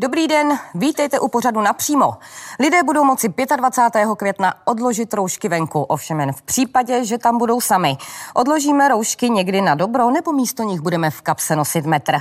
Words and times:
Dobrý 0.00 0.28
den, 0.28 0.58
vítejte 0.74 1.20
u 1.20 1.28
pořadu 1.28 1.60
napřímo. 1.60 2.14
Lidé 2.60 2.82
budou 2.82 3.04
moci 3.04 3.34
25. 3.56 4.08
května 4.16 4.54
odložit 4.64 5.14
roušky 5.14 5.48
venku, 5.48 5.82
ovšem 5.82 6.20
jen 6.20 6.32
v 6.32 6.42
případě, 6.42 7.04
že 7.04 7.18
tam 7.18 7.38
budou 7.38 7.60
sami. 7.60 7.96
Odložíme 8.34 8.88
roušky 8.88 9.30
někdy 9.30 9.60
na 9.60 9.74
dobro, 9.74 10.10
nebo 10.10 10.32
místo 10.32 10.62
nich 10.62 10.80
budeme 10.80 11.10
v 11.10 11.22
kapse 11.22 11.56
nosit 11.56 11.86
metr. 11.86 12.14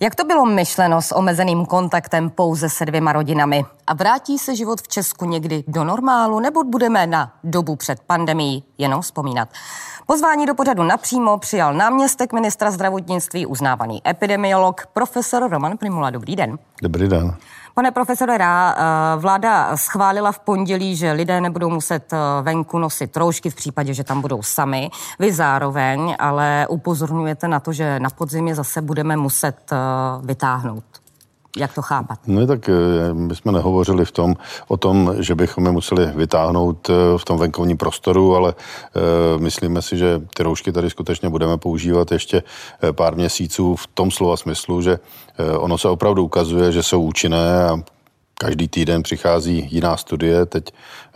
Jak 0.00 0.14
to 0.14 0.24
bylo 0.24 0.46
myšleno 0.46 1.02
s 1.02 1.14
omezeným 1.14 1.66
kontaktem 1.66 2.30
pouze 2.30 2.68
se 2.68 2.86
dvěma 2.86 3.12
rodinami? 3.12 3.64
A 3.86 3.94
vrátí 3.94 4.38
se 4.38 4.56
život 4.56 4.80
v 4.80 4.88
Česku 4.88 5.24
někdy 5.24 5.64
do 5.68 5.84
normálu, 5.84 6.40
nebo 6.40 6.64
budeme 6.64 7.06
na 7.06 7.32
dobu 7.44 7.76
před 7.76 8.00
pandemií 8.00 8.64
jenom 8.78 9.00
vzpomínat? 9.02 9.48
Pozvání 10.06 10.46
do 10.46 10.54
pořadu 10.54 10.82
napřímo 10.82 11.38
přijal 11.38 11.74
náměstek 11.74 12.32
ministra 12.32 12.70
zdravotnictví, 12.70 13.46
uznávaný 13.46 14.02
epidemiolog, 14.08 14.86
profesor 14.92 15.50
Roman 15.50 15.76
Primula. 15.78 16.10
Dobrý 16.10 16.36
den. 16.36 16.58
Dobrý 16.82 17.08
den. 17.08 17.19
Pane 17.74 17.90
profesore 17.90 18.38
Rá, 18.38 18.74
eh, 18.74 18.82
vláda 19.16 19.76
schválila 19.76 20.32
v 20.32 20.38
pondělí, 20.38 20.96
že 20.96 21.12
lidé 21.12 21.40
nebudou 21.40 21.70
muset 21.70 22.12
eh, 22.12 22.16
venku 22.42 22.78
nosit 22.78 23.16
roušky 23.16 23.50
v 23.50 23.54
případě, 23.54 23.94
že 23.94 24.04
tam 24.04 24.20
budou 24.20 24.42
sami. 24.42 24.90
Vy 25.18 25.32
zároveň 25.32 26.16
ale 26.18 26.66
upozorňujete 26.68 27.48
na 27.48 27.60
to, 27.60 27.72
že 27.72 28.00
na 28.00 28.10
podzimě 28.10 28.54
zase 28.54 28.82
budeme 28.82 29.16
muset 29.16 29.56
eh, 29.72 29.76
vytáhnout. 30.22 30.99
Jak 31.56 31.74
to 31.74 31.82
chápat? 31.82 32.18
No 32.26 32.46
tak 32.46 32.68
eh, 32.68 32.72
my 33.14 33.36
jsme 33.36 33.52
nehovořili 33.52 34.04
v 34.04 34.12
tom, 34.12 34.34
o 34.68 34.76
tom, 34.76 35.14
že 35.18 35.34
bychom 35.34 35.66
je 35.66 35.72
museli 35.72 36.06
vytáhnout 36.06 36.90
eh, 36.90 37.18
v 37.18 37.24
tom 37.24 37.38
venkovním 37.38 37.76
prostoru, 37.76 38.36
ale 38.36 38.54
uh, 38.54 39.42
myslíme 39.42 39.82
si, 39.82 39.98
že 39.98 40.20
ty 40.34 40.42
roušky 40.42 40.72
tady 40.72 40.90
skutečně 40.90 41.28
budeme 41.28 41.58
používat 41.58 42.12
ještě 42.12 42.42
pár 42.92 43.16
měsíců 43.16 43.76
v 43.76 43.86
tom 43.86 44.10
slova 44.10 44.36
smyslu, 44.36 44.82
že 44.82 44.98
ono 45.58 45.78
se 45.78 45.88
opravdu 45.88 46.24
ukazuje, 46.24 46.72
že 46.72 46.82
jsou 46.82 47.02
účinné 47.02 47.64
a 47.64 47.76
Každý 48.42 48.68
týden 48.68 49.02
přichází 49.02 49.68
jiná 49.70 49.96
studie. 49.96 50.46
Teď 50.46 50.64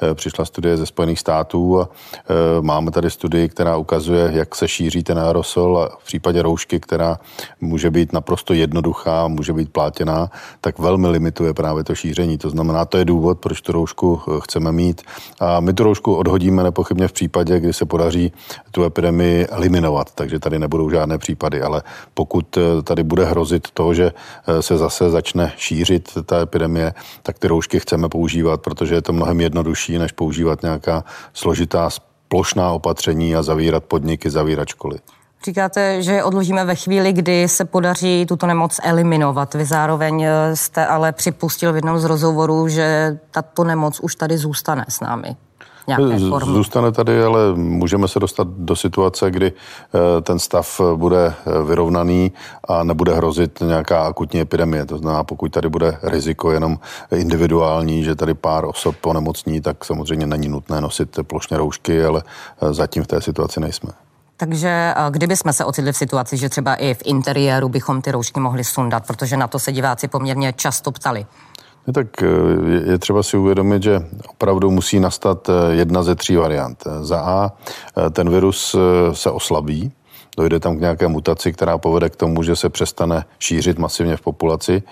eh, 0.02 0.14
přišla 0.14 0.44
studie 0.44 0.76
ze 0.76 0.86
Spojených 0.86 1.20
států 1.20 1.80
a 1.80 1.88
eh, 1.88 2.34
máme 2.60 2.90
tady 2.90 3.10
studii, 3.10 3.48
která 3.48 3.76
ukazuje, 3.76 4.30
jak 4.32 4.54
se 4.54 4.68
šíří 4.68 5.02
ten 5.02 5.18
aerosol 5.18 5.78
a 5.78 5.96
v 5.96 6.04
případě 6.04 6.42
roušky, 6.42 6.80
která 6.80 7.18
může 7.60 7.90
být 7.90 8.12
naprosto 8.12 8.54
jednoduchá, 8.54 9.28
může 9.28 9.52
být 9.52 9.72
plátěná, 9.72 10.30
tak 10.60 10.78
velmi 10.78 11.08
limituje 11.08 11.54
právě 11.54 11.84
to 11.84 11.94
šíření. 11.94 12.38
To 12.38 12.50
znamená, 12.50 12.84
to 12.84 12.98
je 12.98 13.04
důvod, 13.04 13.38
proč 13.38 13.60
tu 13.60 13.72
roušku 13.72 14.20
eh, 14.28 14.40
chceme 14.40 14.72
mít. 14.72 15.02
A 15.40 15.60
my 15.60 15.72
tu 15.72 15.84
roušku 15.84 16.14
odhodíme 16.14 16.62
nepochybně 16.62 17.08
v 17.08 17.12
případě, 17.12 17.60
kdy 17.60 17.72
se 17.72 17.84
podaří 17.84 18.32
tu 18.70 18.84
epidemii 18.84 19.46
eliminovat. 19.46 20.12
Takže 20.14 20.38
tady 20.38 20.58
nebudou 20.58 20.90
žádné 20.90 21.18
případy, 21.18 21.62
ale 21.62 21.82
pokud 22.14 22.58
tady 22.84 23.02
bude 23.02 23.24
hrozit 23.24 23.68
to, 23.74 23.94
že 23.94 24.12
se 24.60 24.78
zase 24.78 25.10
začne 25.10 25.52
šířit 25.56 26.18
ta 26.26 26.40
epidemie, 26.40 26.94
tak 27.22 27.38
ty 27.38 27.48
roušky 27.48 27.80
chceme 27.80 28.08
používat, 28.08 28.62
protože 28.62 28.94
je 28.94 29.02
to 29.02 29.12
mnohem 29.12 29.40
jednodušší, 29.40 29.98
než 29.98 30.12
používat 30.12 30.62
nějaká 30.62 31.04
složitá 31.32 31.88
plošná 32.28 32.72
opatření 32.72 33.36
a 33.36 33.42
zavírat 33.42 33.84
podniky, 33.84 34.30
zavírat 34.30 34.68
školy. 34.68 34.98
Říkáte, 35.44 36.02
že 36.02 36.24
odložíme 36.24 36.64
ve 36.64 36.74
chvíli, 36.74 37.12
kdy 37.12 37.48
se 37.48 37.64
podaří 37.64 38.26
tuto 38.28 38.46
nemoc 38.46 38.80
eliminovat. 38.82 39.54
Vy 39.54 39.64
zároveň 39.64 40.22
eh, 40.22 40.56
jste 40.56 40.86
ale 40.86 41.12
připustil 41.12 41.72
v 41.72 41.76
jednom 41.76 41.98
z 41.98 42.04
rozhovorů, 42.04 42.68
že 42.68 43.18
tato 43.30 43.64
nemoc 43.64 44.00
už 44.00 44.14
tady 44.14 44.38
zůstane 44.38 44.84
s 44.88 45.00
námi 45.00 45.36
nějaké 45.86 46.18
formy. 46.28 46.52
Zůstane 46.52 46.92
tady, 46.92 47.22
ale 47.24 47.54
můžeme 47.54 48.08
se 48.08 48.20
dostat 48.20 48.48
do 48.48 48.76
situace, 48.76 49.30
kdy 49.30 49.52
eh, 49.52 50.20
ten 50.22 50.38
stav 50.38 50.80
bude 50.96 51.26
eh, 51.26 51.62
vyrovnaný 51.62 52.32
a 52.68 52.84
nebude 52.84 53.14
hrozit 53.14 53.60
nějaká 53.60 54.06
akutní 54.06 54.40
epidemie. 54.40 54.86
To 54.86 54.98
znamená, 54.98 55.24
pokud 55.24 55.52
tady 55.52 55.68
bude 55.68 55.98
riziko 56.02 56.52
jenom 56.52 56.78
individuální, 57.10 58.04
že 58.04 58.14
tady 58.14 58.34
pár 58.34 58.64
osob 58.64 59.06
onemocní, 59.06 59.60
tak 59.60 59.84
samozřejmě 59.84 60.26
není 60.26 60.48
nutné 60.48 60.80
nosit 60.80 61.18
plošně 61.22 61.56
roušky, 61.56 62.04
ale 62.04 62.22
eh, 62.62 62.74
zatím 62.74 63.02
v 63.02 63.06
té 63.06 63.20
situaci 63.20 63.60
nejsme. 63.60 63.90
Takže 64.36 64.94
kdyby 65.10 65.36
jsme 65.36 65.52
se 65.52 65.64
ocitli 65.64 65.92
v 65.92 65.96
situaci, 65.96 66.36
že 66.36 66.48
třeba 66.48 66.74
i 66.74 66.94
v 66.94 67.02
interiéru 67.04 67.68
bychom 67.68 68.02
ty 68.02 68.10
roušky 68.10 68.40
mohli 68.40 68.64
sundat, 68.64 69.06
protože 69.06 69.36
na 69.36 69.48
to 69.48 69.58
se 69.58 69.72
diváci 69.72 70.08
poměrně 70.08 70.52
často 70.52 70.92
ptali. 70.92 71.26
No 71.86 71.92
tak 71.92 72.22
eh, 72.22 72.90
je 72.90 72.98
třeba 72.98 73.22
si 73.22 73.36
uvědomit, 73.36 73.82
že 73.82 74.02
opravdu 74.28 74.70
musí 74.70 75.00
nastat 75.00 75.48
eh, 75.48 75.74
jedna 75.74 76.02
ze 76.02 76.14
tří 76.14 76.36
variant. 76.36 76.84
Za 77.00 77.20
A, 77.20 77.52
eh, 78.06 78.10
ten 78.10 78.30
virus 78.30 78.76
se 79.12 79.30
oslabí, 79.30 79.92
dojde 80.36 80.60
tam 80.60 80.76
k 80.76 80.80
nějaké 80.80 81.08
mutaci, 81.08 81.52
která 81.52 81.78
povede 81.78 82.10
k 82.10 82.16
tomu, 82.16 82.42
že 82.42 82.56
se 82.56 82.68
přestane 82.68 83.24
šířit 83.38 83.78
masivně 83.78 84.16
v 84.16 84.20
populaci, 84.20 84.82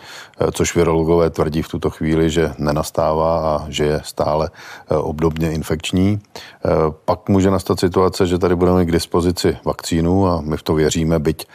eh, 0.41 0.53
což 0.53 0.77
virologové 0.77 1.31
tvrdí 1.31 1.63
v 1.63 1.69
tuto 1.69 1.91
chvíli, 1.91 2.31
že 2.31 2.53
nenastává 2.59 3.57
a 3.57 3.67
že 3.69 3.85
je 3.85 4.01
stále 4.05 4.51
eh, 4.91 4.97
obdobně 4.97 5.53
infekční. 5.53 6.21
Eh, 6.35 6.69
pak 7.05 7.29
může 7.29 7.51
nastat 7.51 7.81
situace, 7.81 8.27
že 8.27 8.39
tady 8.39 8.57
budeme 8.57 8.85
k 8.85 8.93
dispozici 8.93 9.57
vakcínu 9.65 10.27
a 10.27 10.41
my 10.41 10.57
v 10.57 10.63
to 10.63 10.75
věříme, 10.75 11.19
byť 11.19 11.47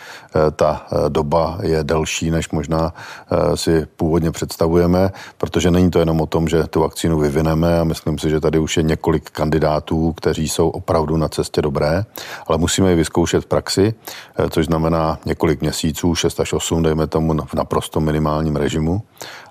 ta 0.56 0.88
doba 1.10 1.58
je 1.62 1.84
delší, 1.84 2.32
než 2.32 2.50
možná 2.50 2.94
si 3.56 3.86
původně 3.86 4.32
představujeme, 4.32 5.12
protože 5.38 5.72
není 5.72 5.92
to 5.92 6.00
jenom 6.00 6.22
o 6.22 6.26
tom, 6.26 6.48
že 6.48 6.64
tu 6.64 6.80
vakcínu 6.80 7.20
vyvineme 7.20 7.80
a 7.80 7.84
myslím 7.84 8.20
si, 8.20 8.30
že 8.30 8.40
tady 8.40 8.60
už 8.60 8.78
je 8.78 8.84
několik 8.84 9.30
kandidátů, 9.30 10.14
kteří 10.14 10.50
jsou 10.50 10.70
opravdu 10.70 11.18
na 11.18 11.28
cestě 11.28 11.62
dobré, 11.62 12.06
ale 12.48 12.58
musíme 12.58 12.90
ji 12.90 12.96
vyzkoušet 12.96 13.44
v 13.44 13.48
praxi 13.48 13.77
praxi, 13.78 13.94
eh, 14.38 14.50
což 14.50 14.66
znamená 14.66 15.20
několik 15.26 15.62
měsíců, 15.62 16.16
6 16.16 16.40
až 16.40 16.54
8, 16.54 16.84
dejme 16.84 17.08
tomu 17.08 17.34
v 17.46 17.54
naprosto 17.54 18.00
minimálním 18.00 18.56
režimu, 18.56 19.02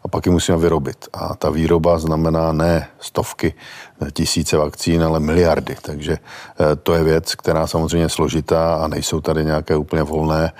a 0.04 0.08
pak 0.08 0.26
ji 0.26 0.32
musíme 0.32 0.58
vyrobit. 0.58 1.08
A 1.12 1.34
ta 1.34 1.50
výroba 1.50 1.98
znamená 1.98 2.52
ne 2.52 2.88
stovky, 3.00 3.54
eh, 4.02 4.10
tisíce 4.10 4.56
vakcín, 4.56 5.02
ale 5.02 5.20
miliardy. 5.20 5.76
Takže 5.82 6.12
eh, 6.12 6.76
to 6.76 6.94
je 6.94 7.04
věc, 7.04 7.34
která 7.34 7.66
samozřejmě 7.66 8.04
je 8.04 8.08
složitá 8.08 8.74
a 8.74 8.88
nejsou 8.88 9.20
tady 9.20 9.44
nějaké 9.44 9.76
úplně 9.76 10.02
volné 10.02 10.52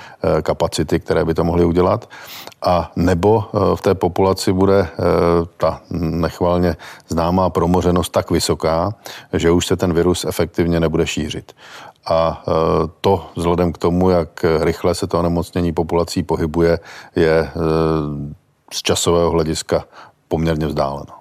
kapacity, 0.43 1.01
které 1.01 1.25
by 1.25 1.35
to 1.35 1.45
mohly 1.45 1.65
udělat. 1.65 2.09
A 2.63 2.93
nebo 2.97 3.45
v 3.75 3.81
té 3.81 3.95
populaci 3.95 4.53
bude 4.53 4.89
ta 5.57 5.81
nechvalně 5.91 6.77
známá 7.09 7.51
promořenost 7.51 8.11
tak 8.11 8.31
vysoká, 8.31 8.95
že 9.33 9.51
už 9.51 9.67
se 9.67 9.77
ten 9.77 9.93
virus 9.93 10.25
efektivně 10.25 10.81
nebude 10.81 11.07
šířit 11.07 11.53
a 12.07 12.43
e, 12.49 12.53
to 13.01 13.31
vzhledem 13.37 13.73
k 13.73 13.79
tomu, 13.79 14.11
jak 14.11 14.45
rychle 14.61 14.95
se 14.95 15.07
to 15.07 15.19
onemocnění 15.19 15.73
populací 15.73 16.23
pohybuje, 16.23 16.79
je 17.17 17.39
e, 17.39 17.51
z 18.73 18.83
časového 18.83 19.31
hlediska 19.31 19.85
poměrně 20.29 20.67
vzdáleno. 20.67 21.13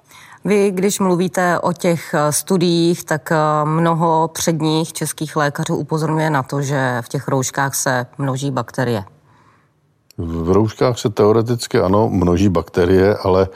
Vy, 0.45 0.71
když 0.71 0.99
mluvíte 0.99 1.59
o 1.59 1.73
těch 1.73 2.13
e, 2.13 2.31
studiích, 2.31 3.03
tak 3.03 3.29
mnoho 3.63 4.29
předních 4.33 4.93
českých 4.93 5.35
lékařů 5.35 5.75
upozorňuje 5.75 6.29
na 6.29 6.43
to, 6.43 6.61
že 6.61 6.97
v 7.01 7.09
těch 7.09 7.27
rouškách 7.27 7.75
se 7.75 8.05
množí 8.17 8.51
bakterie. 8.51 9.03
V 10.17 10.51
rouškách 10.51 10.99
se 10.99 11.09
teoreticky 11.09 11.79
ano 11.79 12.09
množí 12.09 12.49
bakterie, 12.49 13.15
ale 13.23 13.47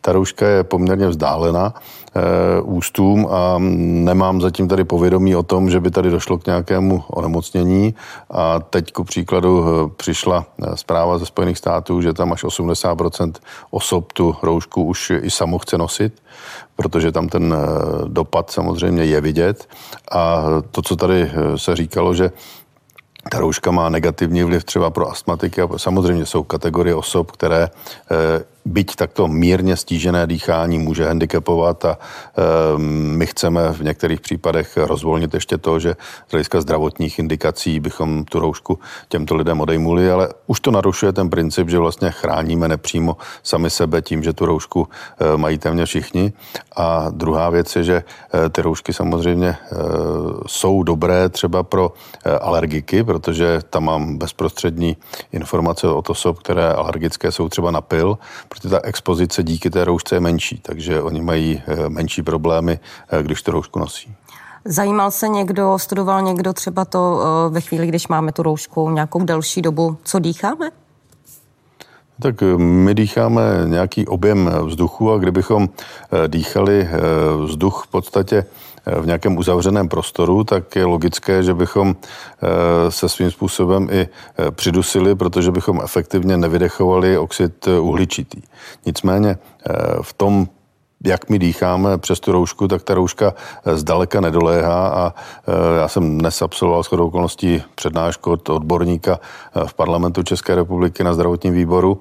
ta 0.00 0.12
rouška 0.12 0.46
je 0.48 0.64
poměrně 0.64 1.08
vzdálená 1.08 1.74
Eh, 2.18 2.60
ústům 2.62 3.28
a 3.30 3.54
nemám 3.58 4.40
zatím 4.40 4.68
tady 4.68 4.84
povědomí 4.84 5.36
o 5.36 5.42
tom, 5.42 5.70
že 5.70 5.80
by 5.80 5.90
tady 5.90 6.10
došlo 6.10 6.38
k 6.38 6.46
nějakému 6.46 7.04
onemocnění. 7.08 7.94
A 8.30 8.60
teď 8.60 8.92
ku 8.92 9.04
příkladu 9.04 9.64
eh, 9.64 9.90
přišla 9.96 10.46
eh, 10.62 10.76
zpráva 10.76 11.18
ze 11.18 11.26
Spojených 11.26 11.58
států, 11.58 12.00
že 12.00 12.12
tam 12.12 12.32
až 12.32 12.44
80% 12.44 13.32
osob 13.70 14.12
tu 14.12 14.36
roušku 14.42 14.84
už 14.84 15.12
i 15.20 15.30
samo 15.30 15.58
chce 15.58 15.78
nosit, 15.78 16.22
protože 16.76 17.12
tam 17.12 17.28
ten 17.28 17.54
dopad 18.06 18.50
samozřejmě 18.50 19.04
je 19.04 19.20
vidět. 19.20 19.68
A 20.12 20.44
to, 20.70 20.82
co 20.82 20.96
tady 20.96 21.30
se 21.56 21.76
říkalo, 21.76 22.14
že 22.14 22.30
ta 23.28 23.38
rouška 23.38 23.70
má 23.70 23.88
negativní 23.88 24.44
vliv 24.44 24.64
třeba 24.64 24.90
pro 24.90 25.10
astmatiky 25.10 25.62
a 25.62 25.68
samozřejmě 25.76 26.26
jsou 26.26 26.42
kategorie 26.42 26.94
osob, 26.94 27.30
které 27.30 27.68
byť 28.64 28.96
takto 28.96 29.28
mírně 29.28 29.76
stížené 29.76 30.26
dýchání 30.26 30.78
může 30.78 31.06
handicapovat 31.06 31.84
a 31.84 31.98
e, 31.98 32.78
my 33.16 33.26
chceme 33.26 33.72
v 33.72 33.82
některých 33.82 34.20
případech 34.20 34.76
rozvolnit 34.76 35.34
ještě 35.34 35.58
to, 35.58 35.78
že 35.78 35.96
z 36.28 36.30
hlediska 36.30 36.60
zdravotních 36.60 37.18
indikací 37.18 37.80
bychom 37.80 38.24
tu 38.24 38.40
roušku 38.40 38.78
těmto 39.08 39.34
lidem 39.34 39.60
odejmuli, 39.60 40.10
ale 40.10 40.28
už 40.46 40.60
to 40.60 40.70
narušuje 40.70 41.12
ten 41.12 41.30
princip, 41.30 41.68
že 41.68 41.78
vlastně 41.78 42.10
chráníme 42.10 42.68
nepřímo 42.68 43.16
sami 43.42 43.70
sebe 43.70 44.02
tím, 44.02 44.22
že 44.22 44.32
tu 44.32 44.46
roušku 44.46 44.88
e, 44.88 45.36
mají 45.36 45.58
téměř 45.58 45.88
všichni. 45.88 46.32
A 46.76 47.10
druhá 47.10 47.50
věc 47.50 47.76
je, 47.76 47.84
že 47.84 47.96
e, 48.44 48.48
ty 48.48 48.62
roušky 48.62 48.92
samozřejmě 48.92 49.56
jsou 50.46 50.82
dobré 50.82 51.28
třeba 51.28 51.62
pro 51.62 51.92
alergiky, 52.40 53.04
protože 53.04 53.60
tam 53.70 53.84
mám 53.84 54.18
bezprostřední 54.18 54.96
informace 55.32 55.88
od 55.88 56.10
osob, 56.10 56.38
které 56.38 56.72
alergické 56.72 57.32
jsou 57.32 57.48
třeba 57.48 57.70
na 57.70 57.80
pil, 57.80 58.18
protože 58.48 58.68
ta 58.68 58.80
expozice 58.84 59.42
díky 59.42 59.70
té 59.70 59.84
roušce 59.84 60.16
je 60.16 60.20
menší, 60.20 60.58
takže 60.62 61.02
oni 61.02 61.20
mají 61.20 61.62
eh, 61.66 61.88
menší 61.88 62.22
problémy, 62.22 62.78
eh, 63.10 63.22
když 63.22 63.42
tu 63.42 63.50
roušku 63.50 63.78
nosí. 63.78 64.14
Zajímal 64.64 65.10
se 65.10 65.28
někdo, 65.28 65.78
studoval 65.78 66.22
někdo 66.22 66.52
třeba 66.52 66.84
to 66.84 67.20
eh, 67.20 67.50
ve 67.52 67.60
chvíli, 67.60 67.86
když 67.86 68.08
máme 68.08 68.32
tu 68.32 68.42
roušku 68.42 68.90
nějakou 68.90 69.24
delší 69.24 69.62
dobu, 69.62 69.98
co 70.04 70.18
dýcháme? 70.18 70.70
Tak 72.22 72.42
eh, 72.42 72.58
my 72.58 72.94
dýcháme 72.94 73.42
nějaký 73.66 74.06
objem 74.06 74.50
vzduchu 74.64 75.12
a 75.12 75.18
kdybychom 75.18 75.68
eh, 75.68 76.28
dýchali 76.28 76.80
eh, 76.80 76.96
vzduch 77.46 77.84
v 77.86 77.90
podstatě 77.90 78.44
v 79.00 79.06
nějakém 79.06 79.36
uzavřeném 79.36 79.88
prostoru, 79.88 80.44
tak 80.44 80.76
je 80.76 80.84
logické, 80.84 81.42
že 81.42 81.54
bychom 81.54 81.96
se 82.88 83.08
svým 83.08 83.30
způsobem 83.30 83.88
i 83.90 84.08
přidusili, 84.50 85.14
protože 85.14 85.50
bychom 85.50 85.80
efektivně 85.84 86.36
nevydechovali 86.36 87.18
oxid 87.18 87.68
uhličitý. 87.68 88.42
Nicméně 88.86 89.38
v 90.02 90.12
tom 90.12 90.48
jak 91.04 91.30
my 91.30 91.38
dýcháme 91.38 91.98
přes 91.98 92.20
tu 92.20 92.32
roušku, 92.32 92.68
tak 92.68 92.82
ta 92.82 92.94
rouška 92.94 93.34
eh, 93.64 93.76
zdaleka 93.76 94.20
nedoléhá 94.20 94.88
a 94.88 95.14
eh, 95.14 95.78
já 95.80 95.88
jsem 95.88 96.18
dnes 96.18 96.42
absolvoval 96.42 96.82
shodou 96.82 97.06
okolností 97.06 97.62
přednášku 97.74 98.30
od 98.30 98.48
odborníka 98.48 99.20
eh, 99.56 99.66
v 99.66 99.74
parlamentu 99.74 100.22
České 100.22 100.54
republiky 100.54 101.04
na 101.04 101.14
zdravotním 101.14 101.54
výboru, 101.54 102.00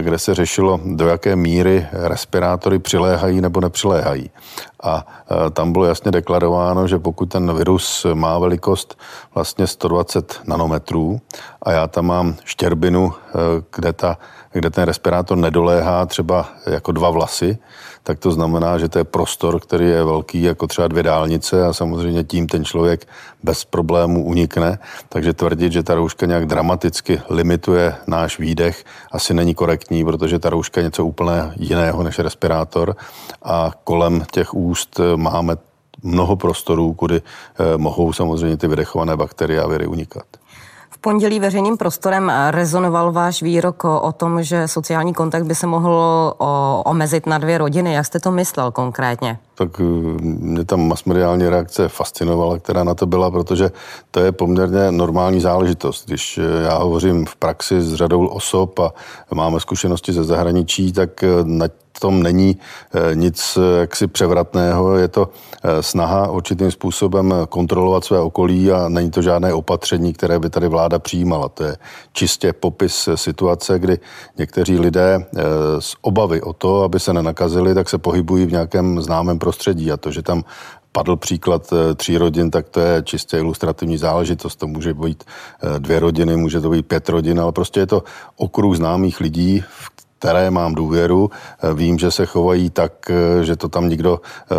kde 0.00 0.18
se 0.18 0.34
řešilo, 0.34 0.80
do 0.84 1.08
jaké 1.08 1.36
míry 1.36 1.86
respirátory 1.92 2.78
přiléhají 2.78 3.40
nebo 3.40 3.60
nepřiléhají. 3.60 4.30
A 4.82 5.06
tam 5.52 5.72
bylo 5.72 5.84
jasně 5.84 6.10
deklarováno, 6.10 6.88
že 6.88 6.98
pokud 6.98 7.26
ten 7.26 7.56
virus 7.56 8.06
má 8.14 8.38
velikost 8.38 8.98
vlastně 9.34 9.66
120 9.66 10.40
nanometrů 10.44 11.20
a 11.62 11.72
já 11.72 11.86
tam 11.86 12.06
mám 12.06 12.36
štěrbinu, 12.44 13.12
kde, 13.76 13.92
ta, 13.92 14.18
kde 14.56 14.70
ten 14.70 14.84
respirátor 14.84 15.38
nedoléhá 15.38 16.06
třeba 16.06 16.48
jako 16.66 16.92
dva 16.92 17.10
vlasy, 17.10 17.58
tak 18.02 18.18
to 18.18 18.30
znamená, 18.32 18.78
že 18.78 18.88
to 18.88 18.98
je 18.98 19.04
prostor, 19.04 19.60
který 19.60 19.88
je 19.88 20.04
velký 20.04 20.42
jako 20.42 20.66
třeba 20.66 20.88
dvě 20.88 21.02
dálnice 21.02 21.66
a 21.66 21.72
samozřejmě 21.72 22.24
tím 22.24 22.46
ten 22.46 22.64
člověk 22.64 23.08
bez 23.42 23.64
problémů 23.64 24.24
unikne. 24.24 24.78
Takže 25.08 25.32
tvrdit, 25.32 25.72
že 25.72 25.82
ta 25.82 25.94
rouška 25.94 26.26
nějak 26.26 26.46
dramaticky 26.46 27.20
limituje 27.28 27.94
náš 28.06 28.38
výdech, 28.38 28.84
asi 29.12 29.34
není 29.34 29.54
korektní, 29.54 30.04
protože 30.04 30.38
ta 30.38 30.50
rouška 30.50 30.80
je 30.80 30.84
něco 30.84 31.04
úplně 31.04 31.52
jiného 31.56 32.02
než 32.02 32.18
respirátor 32.18 32.96
a 33.42 33.70
kolem 33.84 34.24
těch 34.30 34.54
úst 34.54 35.00
máme 35.16 35.56
mnoho 36.02 36.36
prostorů, 36.36 36.94
kudy 36.94 37.16
eh, 37.16 37.78
mohou 37.78 38.12
samozřejmě 38.12 38.56
ty 38.56 38.68
vydechované 38.68 39.16
bakterie 39.16 39.60
a 39.60 39.66
viry 39.66 39.86
unikat. 39.86 40.26
V 40.96 40.98
pondělí 40.98 41.40
veřejným 41.40 41.76
prostorem 41.76 42.32
rezonoval 42.50 43.12
váš 43.12 43.42
výrok 43.42 43.84
o 43.84 44.12
tom, 44.12 44.42
že 44.42 44.68
sociální 44.68 45.14
kontakt 45.14 45.44
by 45.44 45.54
se 45.54 45.66
mohl 45.66 46.34
omezit 46.84 47.26
na 47.26 47.38
dvě 47.38 47.58
rodiny. 47.58 47.94
Jak 47.94 48.06
jste 48.06 48.20
to 48.20 48.30
myslel 48.30 48.70
konkrétně? 48.70 49.38
Tak 49.54 49.80
eh, 49.80 49.84
mě 50.22 50.64
tam 50.64 50.88
masmediální 50.88 51.48
reakce 51.48 51.88
fascinovala, 51.88 52.58
která 52.58 52.84
na 52.84 52.94
to 52.94 53.06
byla, 53.06 53.30
protože 53.30 53.70
to 54.10 54.20
je 54.20 54.32
poměrně 54.32 54.90
normální 54.90 55.40
záležitost. 55.40 56.06
Když 56.06 56.38
eh, 56.38 56.62
já 56.62 56.78
hovořím 56.78 57.26
v 57.26 57.36
praxi 57.36 57.80
s 57.80 57.94
řadou 57.94 58.26
osob 58.26 58.78
a 58.78 58.92
máme 59.34 59.60
zkušenosti 59.60 60.12
ze 60.12 60.24
zahraničí, 60.24 60.92
tak 60.92 61.22
eh, 61.22 61.28
na 61.44 61.68
tom 62.00 62.22
není 62.22 62.56
eh, 62.94 63.14
nic 63.14 63.58
eh, 63.58 63.80
jaksi 63.80 64.06
převratného, 64.06 64.96
je 64.96 65.08
to 65.08 65.28
eh, 65.62 65.82
snaha 65.82 66.30
určitým 66.30 66.70
způsobem 66.70 67.34
kontrolovat 67.48 68.04
své 68.04 68.20
okolí 68.20 68.72
a 68.72 68.88
není 68.88 69.10
to 69.10 69.22
žádné 69.22 69.52
opatření, 69.52 70.12
které 70.12 70.38
by 70.38 70.50
tady 70.50 70.68
vláda 70.68 70.98
přijímala. 70.98 71.48
To 71.48 71.64
je 71.64 71.76
čistě 72.12 72.52
popis 72.52 73.08
situace, 73.14 73.78
kdy 73.78 73.98
někteří 74.38 74.78
lidé 74.78 75.26
z 75.78 75.96
obavy 76.00 76.42
o 76.42 76.52
to, 76.52 76.82
aby 76.82 77.00
se 77.00 77.12
nenakazili, 77.12 77.74
tak 77.74 77.88
se 77.88 77.98
pohybují 77.98 78.46
v 78.46 78.52
nějakém 78.52 79.02
známém 79.02 79.38
prostředí 79.38 79.92
a 79.92 79.96
to, 79.96 80.10
že 80.10 80.22
tam 80.22 80.44
padl 80.92 81.16
příklad 81.16 81.72
tří 81.96 82.18
rodin, 82.18 82.50
tak 82.50 82.68
to 82.68 82.80
je 82.80 83.02
čistě 83.02 83.38
ilustrativní 83.38 83.98
záležitost. 83.98 84.56
To 84.56 84.66
může 84.66 84.94
být 84.94 85.24
dvě 85.78 86.00
rodiny, 86.00 86.36
může 86.36 86.60
to 86.60 86.70
být 86.70 86.86
pět 86.86 87.08
rodin, 87.08 87.40
ale 87.40 87.52
prostě 87.52 87.80
je 87.80 87.86
to 87.86 88.02
okruh 88.36 88.76
známých 88.76 89.20
lidí, 89.20 89.64
v 89.68 89.85
které 90.18 90.50
mám 90.50 90.74
důvěru. 90.74 91.30
Eh, 91.30 91.74
vím, 91.74 91.98
že 91.98 92.10
se 92.10 92.26
chovají 92.26 92.70
tak, 92.70 93.10
eh, 93.10 93.44
že 93.44 93.56
to 93.56 93.68
tam 93.68 93.88
nikdo 93.88 94.20
eh, 94.20 94.54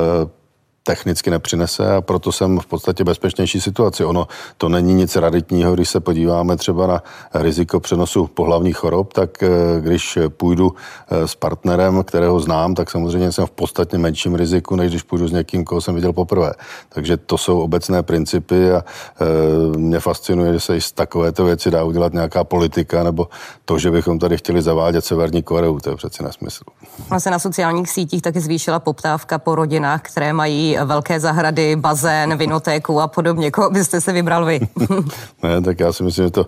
technicky 0.87 1.29
nepřinese 1.29 1.95
a 1.95 2.01
proto 2.01 2.31
jsem 2.31 2.59
v 2.59 2.65
podstatě 2.65 3.03
bezpečnější 3.03 3.61
situaci. 3.61 4.05
Ono 4.05 4.27
to 4.57 4.69
není 4.69 4.93
nic 4.93 5.15
raditního, 5.15 5.73
když 5.73 5.89
se 5.89 5.99
podíváme 5.99 6.57
třeba 6.57 6.87
na 6.87 7.03
riziko 7.33 7.79
přenosu 7.79 8.27
pohlavních 8.27 8.77
chorob, 8.77 9.13
tak 9.13 9.43
eh, 9.43 9.49
když 9.81 10.17
půjdu 10.27 10.71
eh, 10.71 11.27
s 11.27 11.35
partnerem, 11.35 12.03
kterého 12.03 12.39
znám, 12.39 12.75
tak 12.75 12.91
samozřejmě 12.91 13.31
jsem 13.31 13.45
v 13.45 13.51
podstatně 13.51 13.97
menším 13.97 14.35
riziku, 14.35 14.75
než 14.75 14.89
když 14.89 15.03
půjdu 15.03 15.27
s 15.27 15.31
někým, 15.31 15.65
koho 15.65 15.81
jsem 15.81 15.95
viděl 15.95 16.13
poprvé. 16.13 16.53
Takže 16.89 17.17
to 17.17 17.37
jsou 17.37 17.61
obecné 17.61 18.03
principy 18.03 18.71
a 18.71 18.77
e, 18.81 19.77
mě 19.77 19.99
fascinuje, 19.99 20.53
že 20.53 20.59
se 20.59 20.77
i 20.77 20.81
z 20.81 20.91
takovéto 20.91 21.45
věci 21.45 21.71
dá 21.71 21.83
udělat 21.83 22.13
nějaká 22.13 22.43
politika, 22.43 23.03
nebo 23.03 23.27
to, 23.65 23.79
že 23.79 23.91
bychom 23.91 24.19
tady 24.19 24.37
chtěli 24.37 24.61
zavádět 24.61 25.05
Severní 25.05 25.43
Koreu, 25.43 25.79
to 25.79 25.89
je 25.89 25.95
přeci 25.95 26.23
nesmysl. 26.23 26.63
Vlastně 27.09 27.31
na 27.31 27.39
sociálních 27.39 27.89
sítích 27.89 28.21
taky 28.21 28.39
zvýšila 28.39 28.79
poptávka 28.79 29.39
po 29.39 29.55
rodinách, 29.55 30.01
které 30.01 30.33
mají 30.33 30.76
velké 30.85 31.19
zahrady, 31.19 31.75
bazén, 31.75 32.37
vinotéku 32.37 33.01
a 33.01 33.07
podobně. 33.07 33.51
Koho 33.51 33.69
byste 33.69 34.01
se 34.01 34.13
vybral 34.13 34.45
vy? 34.45 34.59
ne, 35.43 35.61
tak 35.61 35.79
já 35.79 35.93
si 35.93 36.03
myslím, 36.03 36.25
že 36.25 36.31
to 36.31 36.41
e, 36.41 36.47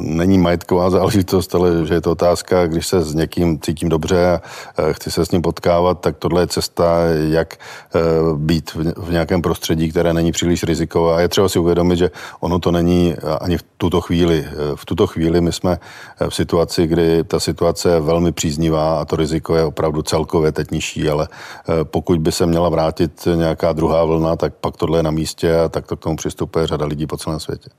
není 0.00 0.38
majetková 0.38 0.90
záležitost, 0.90 1.54
ale 1.54 1.86
že 1.86 1.94
je 1.94 2.00
to 2.00 2.10
otázka, 2.12 2.66
když 2.66 2.86
se 2.86 3.02
s 3.02 3.14
někým 3.14 3.60
cítím 3.60 3.88
dobře 3.88 4.26
a 4.32 4.40
e, 4.82 4.92
chci 4.92 5.10
se 5.10 5.26
s 5.26 5.30
ním 5.30 5.42
potkávat, 5.42 6.00
tak 6.00 6.16
tohle 6.16 6.42
je 6.42 6.46
cesta, 6.46 7.00
jak 7.28 7.54
e, 7.54 7.58
být 8.36 8.74
v, 8.96 9.10
nějakém 9.10 9.42
prostředí, 9.42 9.90
které 9.90 10.12
není 10.12 10.32
příliš 10.32 10.62
rizikové. 10.62 11.16
A 11.16 11.20
je 11.20 11.28
třeba 11.28 11.48
si 11.48 11.58
uvědomit, 11.58 11.96
že 11.96 12.10
ono 12.40 12.58
to 12.58 12.70
není 12.70 13.14
ani 13.40 13.58
v 13.58 13.64
tuto 13.76 14.00
chvíli. 14.00 14.44
V 14.74 14.84
tuto 14.84 15.06
chvíli 15.06 15.40
my 15.40 15.52
jsme 15.52 15.78
v 16.28 16.34
situaci, 16.34 16.86
kdy 16.86 17.24
ta 17.24 17.40
situace 17.40 17.90
je 17.90 18.00
velmi 18.00 18.32
příznivá 18.32 19.00
a 19.00 19.04
to 19.04 19.16
riziko 19.16 19.56
je 19.56 19.64
opravdu 19.64 20.02
celkově 20.02 20.52
teď 20.52 20.70
nižší, 20.70 21.08
ale 21.08 21.28
pokud 21.82 22.18
by 22.20 22.32
se 22.32 22.46
měla 22.46 22.68
vrátit 22.68 23.28
druhá 23.72 24.04
vlna, 24.04 24.36
tak 24.36 24.54
pak 24.54 24.76
tohle 24.76 24.98
je 24.98 25.02
na 25.02 25.10
místě 25.10 25.60
a 25.60 25.68
tak 25.68 25.86
to 25.86 25.96
k 25.96 26.00
tomu 26.00 26.16
přistupuje 26.16 26.66
řada 26.66 26.86
lidí 26.86 27.06
po 27.06 27.16
celém 27.16 27.40
světě. 27.40 27.70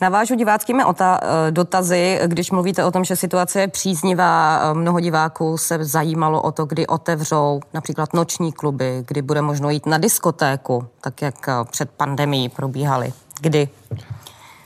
Navážu 0.00 0.34
diváckými 0.34 0.84
ota- 0.84 1.18
eh, 1.22 1.50
dotazy, 1.50 2.20
když 2.26 2.50
mluvíte 2.50 2.84
o 2.84 2.90
tom, 2.90 3.04
že 3.04 3.16
situace 3.16 3.60
je 3.60 3.68
příznivá, 3.68 4.60
eh, 4.62 4.74
mnoho 4.74 5.00
diváků 5.00 5.58
se 5.58 5.84
zajímalo 5.84 6.42
o 6.42 6.52
to, 6.52 6.64
kdy 6.64 6.86
otevřou 6.86 7.60
například 7.74 8.14
noční 8.14 8.52
kluby, 8.52 9.04
kdy 9.08 9.22
bude 9.22 9.42
možno 9.42 9.70
jít 9.70 9.86
na 9.86 9.98
diskotéku, 9.98 10.84
tak 11.00 11.22
jak 11.22 11.48
eh, 11.48 11.52
před 11.70 11.90
pandemí 11.90 12.48
probíhaly. 12.48 13.12
Kdy? 13.40 13.68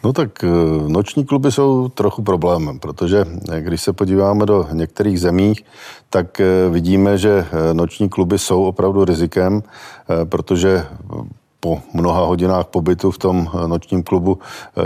No 0.04 0.12
tak 0.12 0.44
noční 0.86 1.24
kluby 1.24 1.52
jsou 1.52 1.88
trochu 1.88 2.22
problémem, 2.22 2.78
protože 2.78 3.24
když 3.60 3.82
se 3.82 3.92
podíváme 3.92 4.46
do 4.46 4.66
některých 4.72 5.20
zemích, 5.20 5.64
tak 6.10 6.40
vidíme, 6.70 7.18
že 7.18 7.46
noční 7.72 8.08
kluby 8.08 8.38
jsou 8.38 8.64
opravdu 8.64 9.04
rizikem, 9.04 9.62
protože 10.24 10.86
po 11.60 11.78
mnoha 11.94 12.24
hodinách 12.24 12.66
pobytu 12.66 13.10
v 13.10 13.18
tom 13.18 13.48
nočním 13.66 14.02
klubu 14.02 14.38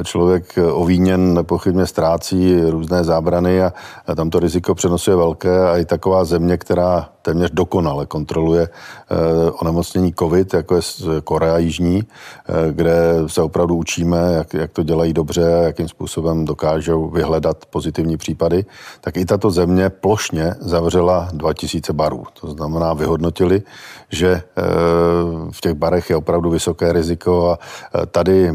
člověk 0.05 0.59
ovíněn 0.73 1.35
nepochybně 1.35 1.87
ztrácí 1.87 2.61
různé 2.71 3.05
zábrany 3.05 3.63
a 3.63 3.73
tam 4.17 4.31
to 4.31 4.41
riziko 4.41 4.75
přenosu 4.75 5.11
je 5.11 5.17
velké 5.17 5.69
a 5.69 5.77
i 5.77 5.85
taková 5.85 6.25
země, 6.25 6.57
která 6.57 7.09
téměř 7.25 7.51
dokonale 7.53 8.07
kontroluje 8.07 8.69
eh, 8.69 9.51
onemocnění 9.51 10.15
COVID, 10.19 10.55
jako 10.55 10.75
je 10.75 10.81
Korea 11.25 11.59
Jižní, 11.59 12.03
eh, 12.03 12.73
kde 12.73 12.95
se 13.27 13.43
opravdu 13.43 13.75
učíme, 13.77 14.19
jak, 14.33 14.55
jak 14.55 14.71
to 14.73 14.83
dělají 14.83 15.13
dobře 15.13 15.43
jakým 15.43 15.89
způsobem 15.89 16.45
dokážou 16.45 17.09
vyhledat 17.09 17.65
pozitivní 17.71 18.17
případy, 18.17 18.65
tak 19.01 19.17
i 19.17 19.25
tato 19.25 19.51
země 19.51 19.89
plošně 19.89 20.55
zavřela 20.61 21.29
2000 21.33 21.93
barů. 21.93 22.25
To 22.41 22.51
znamená, 22.51 22.93
vyhodnotili, 22.93 23.63
že 24.11 24.31
eh, 24.31 24.43
v 25.51 25.61
těch 25.61 25.75
barech 25.75 26.11
je 26.11 26.17
opravdu 26.17 26.51
vysoké 26.51 26.93
riziko 26.93 27.51
a 27.51 27.59
tady 28.07 28.53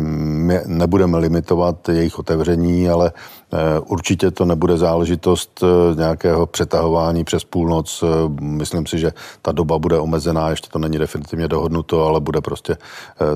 nebudeme 0.66 1.18
limitovat 1.18 1.90
jejich 1.90 2.20
otevření, 2.20 2.90
ale 2.90 3.12
určitě 3.88 4.32
to 4.32 4.46
nebude 4.46 4.78
záležitost 4.78 5.64
nějakého 5.96 6.46
přetahování 6.46 7.24
přes 7.24 7.44
půlnoc. 7.44 8.04
Eh, 8.60 8.70
myslím 8.70 8.86
si, 8.86 9.00
že 9.00 9.12
ta 9.42 9.52
doba 9.52 9.80
bude 9.80 10.00
omezená, 10.00 10.50
ještě 10.50 10.70
to 10.70 10.80
není 10.80 10.98
definitivně 10.98 11.48
dohodnuto, 11.48 12.06
ale 12.06 12.20
bude 12.20 12.42
prostě 12.42 12.78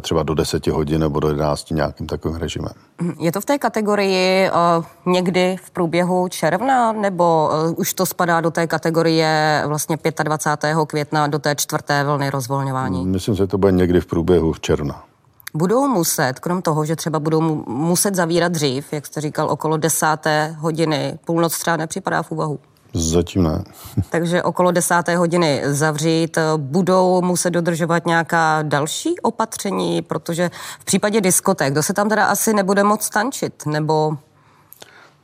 třeba 0.01 0.23
do 0.23 0.33
10 0.33 0.67
hodin 0.67 1.01
nebo 1.01 1.19
do 1.19 1.27
11 1.27 1.71
nějakým 1.71 2.07
takovým 2.07 2.37
režimem. 2.37 2.73
Je 3.19 3.31
to 3.31 3.41
v 3.41 3.45
té 3.45 3.57
kategorii 3.57 4.49
uh, 4.49 5.13
někdy 5.13 5.55
v 5.63 5.71
průběhu 5.71 6.27
června, 6.27 6.91
nebo 6.91 7.49
uh, 7.67 7.73
už 7.77 7.93
to 7.93 8.05
spadá 8.05 8.41
do 8.41 8.51
té 8.51 8.67
kategorie 8.67 9.63
vlastně 9.67 9.97
25. 10.23 10.77
května 10.87 11.27
do 11.27 11.39
té 11.39 11.55
čtvrté 11.55 12.03
vlny 12.03 12.29
rozvolňování? 12.29 13.05
Myslím, 13.05 13.35
že 13.35 13.47
to 13.47 13.57
bude 13.57 13.71
někdy 13.71 14.01
v 14.01 14.05
průběhu 14.05 14.53
června 14.53 15.03
budou 15.53 15.87
muset, 15.87 16.39
krom 16.39 16.61
toho, 16.61 16.85
že 16.85 16.95
třeba 16.95 17.19
budou 17.19 17.41
muset 17.67 18.15
zavírat 18.15 18.51
dřív, 18.51 18.93
jak 18.93 19.05
jste 19.05 19.21
říkal, 19.21 19.49
okolo 19.49 19.77
desáté 19.77 20.55
hodiny, 20.59 21.19
půlnoc 21.25 21.59
třeba 21.59 21.77
nepřipadá 21.77 22.21
v 22.23 22.31
úvahu? 22.31 22.59
Zatím 22.93 23.43
ne. 23.43 23.63
Takže 24.09 24.43
okolo 24.43 24.71
desáté 24.71 25.17
hodiny 25.17 25.61
zavřít, 25.65 26.37
budou 26.57 27.21
muset 27.21 27.49
dodržovat 27.49 28.05
nějaká 28.05 28.61
další 28.61 29.19
opatření, 29.19 30.01
protože 30.01 30.51
v 30.79 30.85
případě 30.85 31.21
diskotek, 31.21 31.71
kdo 31.71 31.83
se 31.83 31.93
tam 31.93 32.09
teda 32.09 32.25
asi 32.25 32.53
nebude 32.53 32.83
moc 32.83 33.09
tančit, 33.09 33.65
nebo 33.65 34.17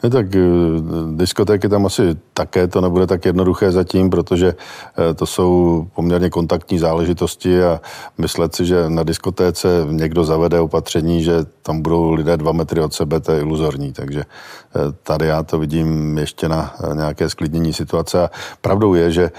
Ne, 0.04 0.10
tak 0.10 0.36
eh, 0.36 0.40
diskotéky 1.16 1.70
tam 1.70 1.86
asi 1.86 2.16
také 2.34 2.68
to 2.68 2.82
nebude 2.82 3.08
tak 3.08 3.26
jednoduché 3.26 3.72
zatím, 3.72 4.10
protože 4.10 4.56
eh, 4.56 5.14
to 5.14 5.26
jsou 5.26 5.88
poměrně 5.96 6.30
kontaktní 6.30 6.80
záležitosti 6.80 7.64
a 7.64 7.82
myslet 8.18 8.56
si, 8.56 8.66
že 8.66 8.90
na 8.90 9.04
diskotéce 9.04 9.68
někdo 9.92 10.24
zavede 10.24 10.60
opatření, 10.60 11.24
že 11.24 11.34
tam 11.62 11.82
budou 11.82 12.14
lidé 12.14 12.38
dva 12.38 12.52
metry 12.52 12.82
od 12.82 12.94
sebe, 12.94 13.20
to 13.20 13.32
je 13.32 13.40
iluzorní. 13.40 13.94
Takže 13.94 14.20
eh, 14.20 14.80
tady 15.04 15.26
já 15.28 15.44
to 15.44 15.60
vidím 15.60 16.18
ještě 16.18 16.50
na 16.50 16.76
nějaké 16.94 17.30
sklidnění 17.30 17.74
situace. 17.74 18.24
A 18.24 18.32
pravdou 18.62 18.94
je, 18.94 19.12
že 19.12 19.32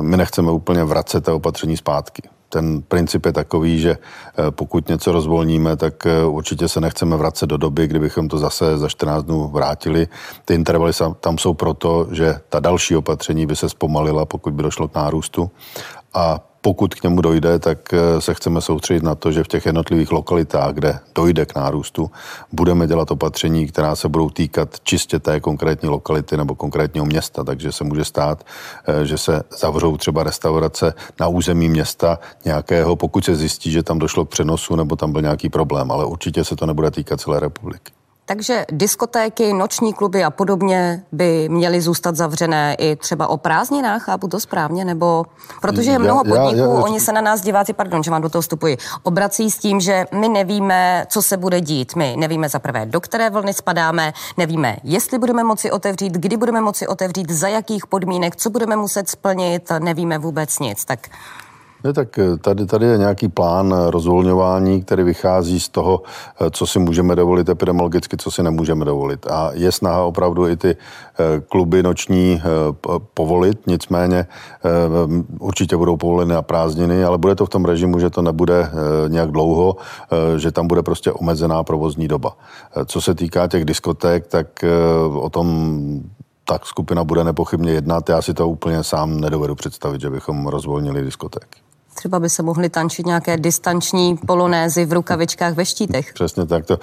my 0.00 0.16
nechceme 0.16 0.50
úplně 0.50 0.84
vracet 0.84 1.24
ta 1.24 1.34
opatření 1.34 1.76
zpátky 1.76 2.22
ten 2.48 2.82
princip 2.82 3.26
je 3.26 3.32
takový, 3.32 3.80
že 3.80 3.90
eh, 3.90 4.50
pokud 4.50 4.88
něco 4.88 5.12
rozvolníme, 5.12 5.76
tak 5.76 6.06
eh, 6.06 6.24
určitě 6.24 6.68
se 6.68 6.80
nechceme 6.80 7.16
vracet 7.16 7.46
do 7.46 7.56
doby, 7.56 7.86
kdybychom 7.86 8.28
to 8.28 8.38
zase 8.38 8.78
za 8.78 8.88
14 8.88 9.24
dnů 9.24 9.48
vrátili. 9.48 10.08
Ty 10.44 10.54
intervaly 10.54 10.92
tam 11.20 11.38
jsou 11.38 11.54
proto, 11.54 12.06
že 12.12 12.34
ta 12.48 12.60
další 12.60 12.96
opatření 12.96 13.46
by 13.46 13.56
se 13.56 13.68
zpomalila, 13.68 14.26
pokud 14.26 14.54
by 14.54 14.62
došlo 14.62 14.88
k 14.88 14.94
nárůstu. 14.94 15.50
A 16.14 16.40
pokud 16.66 16.94
k 16.94 17.02
němu 17.02 17.20
dojde, 17.20 17.58
tak 17.58 17.94
eh, 17.94 18.20
se 18.20 18.34
chceme 18.34 18.60
soustředit 18.60 19.02
na 19.02 19.14
to, 19.14 19.32
že 19.32 19.44
v 19.44 19.48
těch 19.48 19.66
jednotlivých 19.66 20.12
lokalitách, 20.12 20.74
kde 20.74 20.98
dojde 21.14 21.46
k 21.46 21.54
nárůstu, 21.54 22.10
budeme 22.52 22.86
dělat 22.86 23.10
opatření, 23.10 23.66
která 23.66 23.96
se 23.96 24.08
budou 24.08 24.30
týkat 24.30 24.80
čistě 24.82 25.18
té 25.18 25.40
konkrétní 25.40 25.88
lokality 25.88 26.36
nebo 26.36 26.54
konkrétního 26.54 27.06
města. 27.06 27.44
Takže 27.44 27.72
se 27.72 27.84
může 27.84 28.04
stát, 28.04 28.46
eh, 28.86 29.06
že 29.06 29.18
se 29.18 29.42
zavřou 29.58 29.96
třeba 29.96 30.22
restaurace 30.22 30.94
na 31.20 31.28
území 31.28 31.68
města 31.68 32.18
nějakého, 32.44 32.96
pokud 32.96 33.24
se 33.24 33.36
zjistí, 33.36 33.70
že 33.70 33.82
tam 33.82 33.98
došlo 33.98 34.26
k 34.26 34.28
přenosu 34.28 34.76
nebo 34.76 34.96
tam 34.96 35.12
byl 35.12 35.22
nějaký 35.22 35.48
problém. 35.48 35.90
Ale 35.90 36.04
určitě 36.04 36.44
se 36.44 36.56
to 36.56 36.66
nebude 36.66 36.90
týkat 36.90 37.20
celé 37.20 37.40
republiky. 37.40 38.05
Takže 38.28 38.66
diskotéky, 38.72 39.52
noční 39.52 39.94
kluby 39.94 40.24
a 40.24 40.30
podobně 40.30 41.02
by 41.12 41.48
měly 41.48 41.80
zůstat 41.80 42.16
zavřené 42.16 42.76
i 42.78 42.96
třeba 42.96 43.26
o 43.26 43.36
prázdninách, 43.36 44.02
chápu 44.02 44.28
to 44.28 44.40
správně, 44.40 44.84
nebo 44.84 45.24
protože 45.60 45.98
mnoho 45.98 46.22
já, 46.26 46.30
podniků, 46.34 46.58
já, 46.58 46.74
já, 46.74 46.82
oni 46.82 47.00
se 47.00 47.12
na 47.12 47.20
nás 47.20 47.40
diváci, 47.40 47.72
pardon, 47.72 48.02
že 48.02 48.10
vám 48.10 48.22
do 48.22 48.28
toho 48.28 48.42
vstupuji, 48.42 48.76
obrací 49.02 49.50
s 49.50 49.58
tím, 49.58 49.80
že 49.80 50.06
my 50.12 50.28
nevíme, 50.28 51.06
co 51.08 51.22
se 51.22 51.36
bude 51.36 51.60
dít. 51.60 51.96
My 51.96 52.14
nevíme 52.18 52.48
za 52.48 52.58
prvé, 52.58 52.86
do 52.86 53.00
které 53.00 53.30
vlny 53.30 53.54
spadáme, 53.54 54.12
nevíme, 54.36 54.76
jestli 54.84 55.18
budeme 55.18 55.44
moci 55.44 55.70
otevřít, 55.70 56.12
kdy 56.12 56.36
budeme 56.36 56.60
moci 56.60 56.86
otevřít, 56.86 57.30
za 57.30 57.48
jakých 57.48 57.86
podmínek, 57.86 58.36
co 58.36 58.50
budeme 58.50 58.76
muset 58.76 59.08
splnit, 59.08 59.72
nevíme 59.78 60.18
vůbec 60.18 60.58
nic. 60.58 60.84
Tak 60.84 61.08
ne, 61.86 61.92
tak 61.92 62.18
eh, 62.18 62.36
tady, 62.36 62.66
tady 62.66 62.86
je 62.86 62.98
nějaký 62.98 63.28
plán 63.28 63.74
eh, 63.74 63.90
rozvolňování, 63.90 64.82
který 64.82 65.02
vychází 65.02 65.60
z 65.60 65.68
toho, 65.68 66.02
eh, 66.40 66.50
co 66.50 66.66
si 66.66 66.78
můžeme 66.78 67.16
dovolit 67.16 67.48
epidemiologicky, 67.48 68.16
co 68.16 68.30
si 68.30 68.42
nemůžeme 68.42 68.84
dovolit. 68.84 69.26
A 69.26 69.50
je 69.54 69.72
snaha 69.72 70.04
opravdu 70.04 70.48
i 70.48 70.56
ty 70.56 70.76
kluby 71.48 71.82
noční 71.82 72.42
povolit, 73.14 73.66
nicméně 73.66 74.26
určitě 75.38 75.76
budou 75.76 75.96
povoleny 75.96 76.34
na 76.34 76.42
prázdniny, 76.42 77.04
ale 77.04 77.18
bude 77.18 77.34
to 77.34 77.46
v 77.46 77.48
tom 77.48 77.64
režimu, 77.64 77.98
že 77.98 78.10
to 78.10 78.22
nebude 78.22 78.70
nějak 79.08 79.30
dlouho, 79.30 79.76
že 80.36 80.52
tam 80.52 80.66
bude 80.66 80.82
prostě 80.82 81.12
omezená 81.12 81.64
provozní 81.64 82.08
doba. 82.08 82.36
Co 82.86 83.00
se 83.00 83.14
týká 83.14 83.46
těch 83.46 83.64
diskoték, 83.64 84.26
tak 84.26 84.64
o 85.14 85.30
tom 85.30 85.78
tak 86.44 86.66
skupina 86.66 87.04
bude 87.04 87.24
nepochybně 87.24 87.72
jednat. 87.72 88.08
Já 88.08 88.22
si 88.22 88.34
to 88.34 88.48
úplně 88.48 88.84
sám 88.84 89.20
nedovedu 89.20 89.54
představit, 89.54 90.00
že 90.00 90.10
bychom 90.10 90.46
rozvolnili 90.46 91.02
diskotéky. 91.02 91.65
Třeba 91.96 92.20
by 92.20 92.28
se 92.30 92.42
mohly 92.42 92.68
tančit 92.68 93.06
nějaké 93.06 93.36
distanční 93.36 94.16
polonézy 94.16 94.84
v 94.84 94.92
rukavičkách 94.92 95.54
ve 95.54 95.64
štítech. 95.64 96.12
Přesně 96.14 96.46
tak. 96.46 96.66
To, 96.66 96.78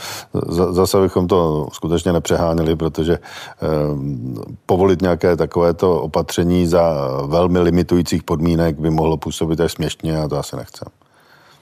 zase 0.72 1.02
bychom 1.02 1.28
to 1.28 1.68
skutečně 1.72 2.14
nepřeháněli, 2.14 2.76
protože 2.76 3.14
eh, 3.14 3.20
povolit 4.66 5.02
nějaké 5.02 5.36
takovéto 5.36 6.02
opatření 6.02 6.68
za 6.68 7.08
velmi 7.26 7.60
limitujících 7.60 8.24
podmínek 8.24 8.80
by 8.80 8.90
mohlo 8.90 9.18
působit 9.18 9.60
až 9.60 9.72
směšně 9.72 10.18
a 10.18 10.28
to 10.28 10.38
asi 10.38 10.56
nechcem. 10.56 11.03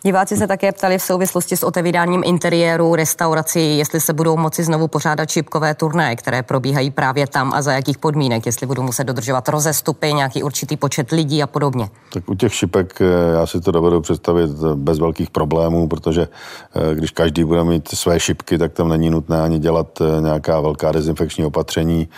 Diváci 0.04 0.38
se 0.38 0.48
také 0.48 0.72
ptali 0.72 0.98
v 0.98 1.02
souvislosti 1.02 1.58
s 1.58 1.64
otevíráním 1.64 2.22
interiéru 2.26 2.96
restaurací, 2.96 3.78
jestli 3.78 4.02
se 4.02 4.14
budou 4.14 4.38
moci 4.38 4.64
znovu 4.64 4.88
pořádat 4.88 5.30
šipkové 5.30 5.74
turné, 5.76 6.16
které 6.16 6.44
probíhají 6.44 6.92
právě 6.92 7.28
tam 7.28 7.54
a 7.54 7.62
za 7.62 7.74
jakých 7.74 7.98
podmínek, 7.98 8.46
jestli 8.46 8.68
budou 8.68 8.82
muset 8.82 9.04
dodržovat 9.04 9.50
rozestupy, 9.50 10.14
nějaký 10.14 10.44
určitý 10.44 10.78
počet 10.78 11.12
lidí 11.12 11.44
a 11.44 11.48
podobně. 11.48 11.90
Tak 12.14 12.30
u 12.30 12.36
těch 12.36 12.54
šipek 12.54 13.02
eh, 13.02 13.34
já 13.34 13.46
si 13.46 13.62
to 13.62 13.72
dovedu 13.72 14.02
představit 14.02 14.52
eh, 14.52 14.76
bez 14.76 15.00
velkých 15.00 15.30
problémů, 15.30 15.88
protože 15.88 16.28
eh, 16.76 16.96
když 16.96 17.12
každý 17.12 17.44
bude 17.44 17.64
mít 17.64 17.88
své 17.88 18.20
šipky, 18.20 18.58
tak 18.58 18.74
tam 18.74 18.90
není 18.90 19.10
nutné 19.10 19.42
ani 19.42 19.60
dělat 19.60 20.02
nějaká 20.20 20.60
velká 20.60 20.92
dezinfekční 20.92 21.46
opatření. 21.46 22.10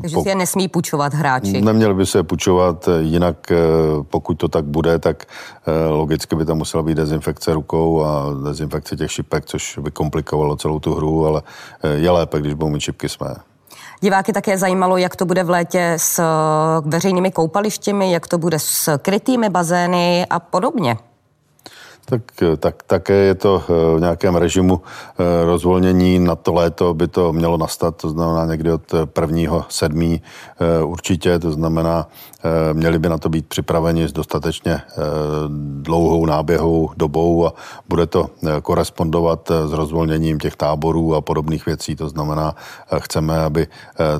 Takže 0.00 0.16
si 0.22 0.28
je 0.28 0.34
nesmí 0.34 0.68
půjčovat 0.68 1.14
hráči. 1.14 1.60
Neměli 1.60 1.94
by 1.94 2.06
se 2.06 2.22
půjčovat, 2.22 2.88
jinak 3.00 3.52
pokud 4.10 4.34
to 4.34 4.48
tak 4.48 4.64
bude, 4.64 4.98
tak 4.98 5.24
logicky 5.90 6.36
by 6.36 6.44
tam 6.44 6.58
musel 6.58 6.75
musela 6.76 6.86
být 6.86 6.94
dezinfekce 6.94 7.54
rukou 7.54 8.04
a 8.04 8.24
dezinfekce 8.44 8.96
těch 8.96 9.12
šipek, 9.12 9.44
což 9.44 9.78
by 9.78 9.90
komplikovalo 9.90 10.56
celou 10.56 10.80
tu 10.80 10.94
hru, 10.94 11.26
ale 11.26 11.42
eh, 11.82 11.88
je 11.88 12.10
lépe, 12.10 12.40
když 12.40 12.54
budou 12.54 12.70
mít 12.70 12.80
šipky 12.80 13.08
své. 13.08 13.36
Diváky 14.00 14.32
také 14.32 14.58
zajímalo, 14.58 14.96
jak 14.96 15.16
to 15.16 15.24
bude 15.24 15.44
v 15.44 15.50
létě 15.50 15.94
s 15.96 16.18
eh, 16.18 16.24
veřejnými 16.84 17.30
koupalištěmi, 17.30 18.12
jak 18.12 18.28
to 18.28 18.38
bude 18.38 18.58
s 18.58 18.98
krytými 18.98 19.48
bazény 19.48 20.26
a 20.30 20.40
podobně. 20.40 20.96
Tak, 22.08 22.22
eh, 22.42 22.56
tak 22.56 22.82
také 22.82 23.14
je 23.14 23.34
to 23.34 23.62
v 23.68 24.00
nějakém 24.00 24.36
režimu 24.36 24.80
rozvolnění. 25.44 26.18
Na 26.18 26.36
to 26.36 26.54
léto 26.54 26.94
by 26.94 27.08
to 27.08 27.32
mělo 27.32 27.56
nastat, 27.56 27.96
to 27.96 28.10
znamená 28.10 28.44
někdy 28.44 28.72
od 28.72 28.94
prvního 29.04 29.64
sedmí 29.68 30.22
určitě, 30.84 31.38
to 31.38 31.52
znamená 31.52 32.08
Eh, 32.46 32.74
měli 32.74 32.98
by 32.98 33.08
na 33.08 33.18
to 33.18 33.28
být 33.28 33.46
připraveni 33.46 34.08
s 34.08 34.12
dostatečně 34.12 34.72
eh, 34.72 34.82
dlouhou 35.82 36.26
náběhou 36.26 36.90
dobou 36.96 37.46
a 37.46 37.52
bude 37.88 38.06
to 38.06 38.30
eh, 38.46 38.60
korespondovat 38.60 39.50
s 39.66 39.72
rozvolněním 39.72 40.38
těch 40.38 40.56
táborů 40.56 41.14
a 41.14 41.20
podobných 41.20 41.66
věcí. 41.66 41.96
To 41.96 42.08
znamená, 42.08 42.54
chceme, 42.98 43.40
aby 43.40 43.66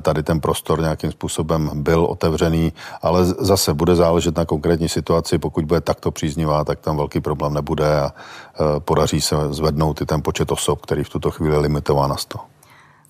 tady 0.03 0.23
ten 0.23 0.41
prostor 0.41 0.81
nějakým 0.81 1.11
způsobem 1.13 1.71
byl 1.75 2.05
otevřený, 2.05 2.73
ale 3.03 3.25
zase 3.25 3.75
bude 3.75 3.95
záležet 3.95 4.37
na 4.37 4.45
konkrétní 4.45 4.89
situaci. 4.89 5.39
Pokud 5.39 5.65
bude 5.65 5.81
takto 5.81 6.11
příznivá, 6.11 6.65
tak 6.65 6.81
tam 6.81 6.97
velký 6.97 7.21
problém 7.21 7.55
nebude 7.55 7.76
a 7.81 8.13
podaří 8.79 9.21
se 9.21 9.37
zvednout 9.51 10.01
i 10.01 10.07
ten 10.07 10.23
počet 10.23 10.53
osob, 10.53 10.81
který 10.81 11.05
v 11.05 11.09
tuto 11.09 11.31
chvíli 11.31 11.55
je 11.55 11.59
limitován 11.59 12.11
na 12.11 12.17
100. 12.17 12.39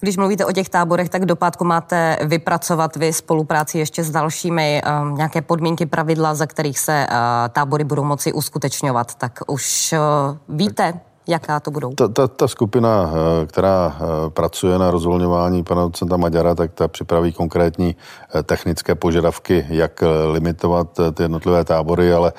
Když 0.01 0.17
mluvíte 0.17 0.45
o 0.45 0.53
těch 0.53 0.69
táborech, 0.69 1.09
tak 1.09 1.27
do 1.27 1.37
pátku 1.37 1.65
máte 1.65 2.19
vypracovat 2.25 2.97
vy 2.97 3.13
spolupráci 3.13 3.79
ještě 3.79 4.05
s 4.05 4.11
dalšími 4.11 4.83
uh, 4.87 5.17
nějaké 5.17 5.43
podmínky, 5.43 5.87
pravidla, 5.87 6.35
za 6.35 6.47
kterých 6.47 6.79
se 6.79 7.07
uh, 7.11 7.17
tábory 7.49 7.85
budou 7.85 8.05
moci 8.05 8.33
uskutečňovat. 8.33 9.15
Tak 9.15 9.41
už 9.47 9.93
uh, 9.93 10.57
víte, 10.57 11.01
jaká 11.29 11.61
to 11.61 11.71
budou? 11.71 11.95
Ta, 11.95 12.09
ta, 12.09 12.29
ta 12.29 12.49
skupina, 12.49 13.13
která 13.47 13.97
pracuje 14.29 14.79
na 14.79 14.91
rozvolňování 14.91 15.65
pana 15.65 15.83
docenta 15.83 16.17
Maďara, 16.17 16.55
tak 16.55 16.73
ta 16.73 16.89
připraví 16.89 17.33
konkrétní 17.33 17.97
technické 18.43 18.95
požadavky, 18.95 19.67
jak 19.69 20.03
limitovat 20.33 21.01
ty 21.15 21.23
jednotlivé 21.23 21.65
tábory, 21.65 22.13
ale 22.13 22.33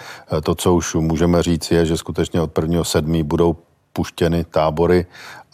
to, 0.44 0.56
co 0.56 0.74
už 0.74 0.96
můžeme 0.96 1.44
říct, 1.44 1.72
je, 1.72 1.86
že 1.86 1.98
skutečně 1.98 2.42
od 2.42 2.54
1.7. 2.54 3.24
budou 3.24 3.56
puštěny 3.98 4.44
tábory 4.44 5.06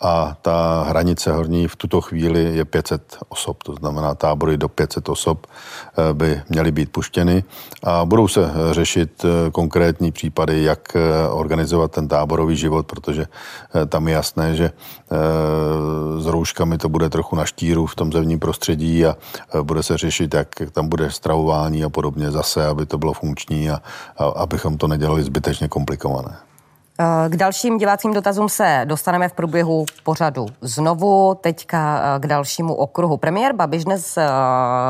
a 0.04 0.36
ta 0.42 0.84
hranice 0.88 1.32
horní 1.32 1.68
v 1.68 1.76
tuto 1.76 2.02
chvíli 2.02 2.58
je 2.60 2.66
500 2.66 3.18
osob, 3.30 3.64
to 3.64 3.74
znamená 3.76 4.16
tábory 4.16 4.58
do 4.58 4.70
500 4.70 5.10
osob 5.10 5.48
eh, 5.48 6.14
by 6.14 6.42
měly 6.50 6.72
být 6.72 6.92
puštěny 6.92 7.44
a 7.84 8.06
budou 8.06 8.28
se 8.28 8.52
řešit 8.72 9.26
eh, 9.26 9.52
konkrétní 9.52 10.12
případy, 10.12 10.64
jak 10.64 10.96
eh, 10.96 11.28
organizovat 11.28 11.92
ten 11.92 12.08
táborový 12.08 12.56
život, 12.56 12.86
protože 12.86 13.26
tam 13.88 14.08
je 14.08 14.14
jasné, 14.14 14.56
že 14.56 14.72
s 16.20 16.26
rouškami 16.26 16.78
to 16.78 16.90
bude 16.90 17.10
trochu 17.10 17.36
na 17.36 17.46
štíru 17.46 17.86
v 17.86 17.96
tom 17.96 18.12
zemním 18.12 18.40
prostředí 18.40 19.06
a 19.06 19.16
bude 19.64 19.84
se 19.84 19.98
řešit, 19.98 20.34
jak 20.34 20.48
tam 20.72 20.90
bude 20.90 21.12
stravování 21.12 21.84
a 21.84 21.90
podobně 21.90 22.32
zase, 22.32 22.66
aby 22.66 22.86
to 22.86 22.98
bylo 22.98 23.14
funkční 23.14 23.70
a, 23.70 23.82
a 24.18 24.26
abychom 24.26 24.78
to 24.78 24.88
nedělali 24.88 25.24
zbytečně 25.24 25.68
komplikované. 25.68 26.53
Eh, 27.00 27.30
k 27.30 27.36
dalším 27.36 27.78
diváckým 27.78 28.14
dotazům 28.14 28.50
se 28.50 28.82
dostaneme 28.86 29.30
v 29.30 29.34
průběhu 29.34 29.86
pořadu 30.04 30.46
znovu. 30.62 31.38
Teďka 31.42 32.02
eh, 32.16 32.20
k 32.20 32.28
dalšímu 32.28 32.76
okruhu. 32.76 33.18
Premiér 33.18 33.54
Babiš 33.56 33.86
dnes 33.86 34.18
eh, 34.18 34.30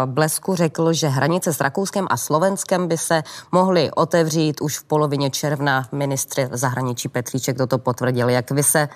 Blesku 0.05 0.55
řekl, 0.55 0.93
že 0.93 1.07
hranice 1.07 1.53
s 1.53 1.61
Rakouskem 1.61 2.07
a 2.09 2.17
Slovenskem 2.17 2.87
by 2.87 2.97
se 2.97 3.23
mohly 3.51 3.91
otevřít 3.91 4.61
už 4.61 4.77
v 4.77 4.83
polovině 4.83 5.29
června. 5.29 5.87
Ministři 5.91 6.47
zahraničí 6.51 7.09
Petříček 7.09 7.57
toto 7.57 7.77
potvrdil. 7.77 8.29
Jak 8.29 8.51
vy 8.51 8.63
se 8.63 8.89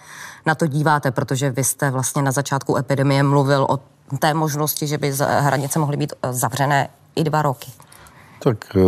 na 0.46 0.56
to 0.56 0.68
díváte, 0.68 1.12
protože 1.12 1.50
vy 1.50 1.64
jste 1.64 1.92
vlastně 1.92 2.22
na 2.22 2.32
začátku 2.32 2.78
epidemie 2.78 3.24
mluvil 3.24 3.68
o 3.70 3.80
té 4.20 4.34
možnosti, 4.34 4.88
že 4.88 4.98
by 4.98 5.14
hranice 5.40 5.80
mohly 5.80 5.98
být 5.98 6.14
zavřené 6.32 6.90
i 7.16 7.24
dva 7.24 7.42
roky. 7.42 7.72
Tak 8.40 8.58
eh, 8.76 8.80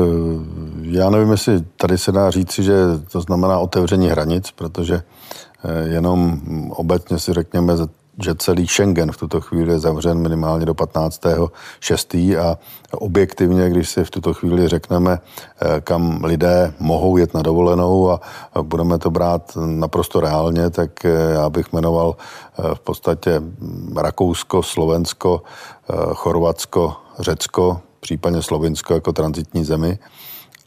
já 0.82 1.10
nevím, 1.10 1.32
jestli 1.32 1.62
tady 1.62 1.98
se 1.98 2.12
dá 2.12 2.32
říci, 2.32 2.64
že 2.64 2.74
to 3.12 3.22
znamená 3.22 3.60
otevření 3.60 4.08
hranic, 4.08 4.52
protože 4.52 4.96
eh, 5.64 5.90
jenom 5.90 6.42
obecně 6.70 7.20
si 7.20 7.34
řekněme, 7.34 7.74
že 8.24 8.36
celý 8.36 8.68
Schengen 8.68 9.12
v 9.12 9.18
tuto 9.18 9.42
chvíli 9.42 9.72
je 9.72 9.80
zavřen 9.80 10.18
minimálně 10.18 10.66
do 10.66 10.74
15.6. 10.74 12.40
a 12.40 12.58
objektivně, 12.92 13.70
když 13.70 13.90
si 13.90 14.04
v 14.04 14.12
tuto 14.12 14.34
chvíli 14.34 14.68
řekneme, 14.68 15.20
eh, 15.62 15.82
kam 15.82 16.24
lidé 16.24 16.74
mohou 16.80 17.18
jet 17.18 17.34
na 17.34 17.42
dovolenou 17.42 18.12
a 18.12 18.20
budeme 18.62 18.98
to 18.98 19.10
brát 19.12 19.58
naprosto 19.66 20.20
reálně, 20.20 20.70
tak 20.70 21.04
já 21.34 21.50
bych 21.50 21.74
jmenoval 21.74 22.16
v 22.74 22.80
podstatě 22.80 23.42
Rakousko, 23.98 24.64
Slovensko, 24.64 25.42
Chorvatsko, 26.14 26.94
Řecko, 27.20 27.82
případně 28.10 28.42
Slovinsko 28.42 28.94
jako 28.94 29.14
transitní 29.14 29.64
zemi 29.64 30.00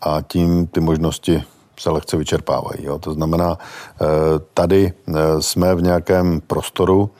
a 0.00 0.20
tím 0.22 0.66
ty 0.66 0.80
možnosti 0.80 1.42
se 1.80 1.90
lehce 1.90 2.16
vyčerpávají. 2.16 2.84
Jo. 2.84 2.98
To 2.98 3.12
znamená, 3.12 3.58
eh, 3.58 4.06
tady 4.54 4.92
eh, 4.92 5.12
jsme 5.42 5.74
v 5.74 5.82
nějakém 5.82 6.40
prostoru 6.40 7.10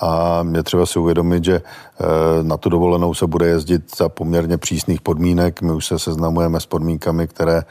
a 0.00 0.44
je 0.54 0.62
třeba 0.62 0.86
si 0.86 0.98
uvědomit, 0.98 1.44
že 1.44 1.62
eh, 1.62 2.04
na 2.42 2.56
tu 2.56 2.68
dovolenou 2.68 3.14
se 3.14 3.26
bude 3.26 3.46
jezdit 3.46 3.96
za 3.96 4.08
poměrně 4.08 4.58
přísných 4.58 5.00
podmínek. 5.00 5.62
My 5.62 5.72
už 5.72 5.86
se 5.86 5.98
seznamujeme 5.98 6.60
s 6.60 6.66
podmínkami, 6.66 7.28
které 7.28 7.62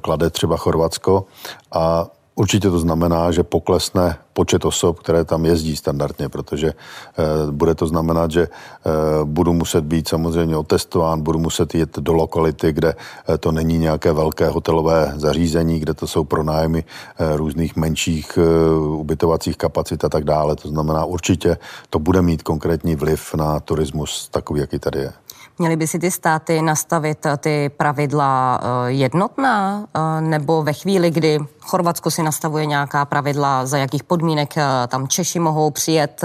klade 0.00 0.30
třeba 0.30 0.56
Chorvatsko 0.56 1.24
a 1.72 2.06
Určitě 2.36 2.70
to 2.70 2.78
znamená, 2.78 3.32
že 3.32 3.42
poklesne 3.42 4.16
počet 4.32 4.64
osob, 4.64 5.00
které 5.00 5.24
tam 5.24 5.44
jezdí 5.44 5.76
standardně, 5.76 6.28
protože 6.28 6.68
eh, 6.68 6.72
bude 7.50 7.74
to 7.74 7.86
znamenat, 7.86 8.30
že 8.30 8.42
eh, 8.44 8.90
budu 9.24 9.52
muset 9.52 9.84
být 9.84 10.08
samozřejmě 10.08 10.56
otestován, 10.56 11.22
budu 11.22 11.38
muset 11.38 11.74
jít 11.74 11.98
do 11.98 12.12
lokality, 12.12 12.72
kde 12.72 12.94
eh, 12.94 13.38
to 13.38 13.52
není 13.52 13.78
nějaké 13.78 14.12
velké 14.12 14.48
hotelové 14.48 15.12
zařízení, 15.16 15.80
kde 15.80 15.94
to 15.94 16.06
jsou 16.06 16.24
pronájmy 16.24 16.84
různých 17.36 17.76
menších 17.76 18.38
ubytovacích 18.96 19.56
kapacit 19.56 20.04
a 20.04 20.08
tak 20.08 20.24
dále. 20.24 20.56
To 20.56 20.68
znamená, 20.68 21.04
určitě 21.04 21.56
to 21.90 21.98
bude 21.98 22.22
mít 22.22 22.42
konkrétní 22.42 22.96
vliv 22.96 23.34
na 23.34 23.60
turismus 23.60 24.28
takový, 24.28 24.60
jaký 24.60 24.78
tady 24.78 24.98
je. 24.98 25.12
Měly 25.58 25.76
by 25.76 25.86
si 25.86 25.98
ty 25.98 26.10
státy 26.10 26.62
nastavit 26.62 27.26
eh, 27.26 27.36
ty 27.36 27.70
pravidla 27.76 28.60
eh, 28.62 28.92
jednotná, 28.92 29.86
eh, 29.94 30.20
nebo 30.20 30.62
ve 30.62 30.72
chvíli, 30.72 31.10
kdy 31.10 31.38
Chorvatsko 31.60 32.10
si 32.10 32.22
nastavuje 32.22 32.66
nějaká 32.66 33.04
pravidla, 33.04 33.66
za 33.66 33.78
jakých 33.78 34.04
podmínek 34.04 34.54
tam 34.88 35.08
Češi 35.08 35.38
mohou 35.38 35.70
přijet. 35.70 36.22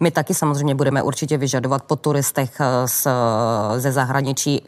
My 0.00 0.10
taky 0.10 0.34
samozřejmě 0.34 0.74
budeme 0.74 1.02
určitě 1.02 1.38
vyžadovat 1.38 1.82
po 1.82 1.96
turistech 1.96 2.60
z, 2.86 3.06
ze 3.76 3.92
zahraničí 3.92 4.62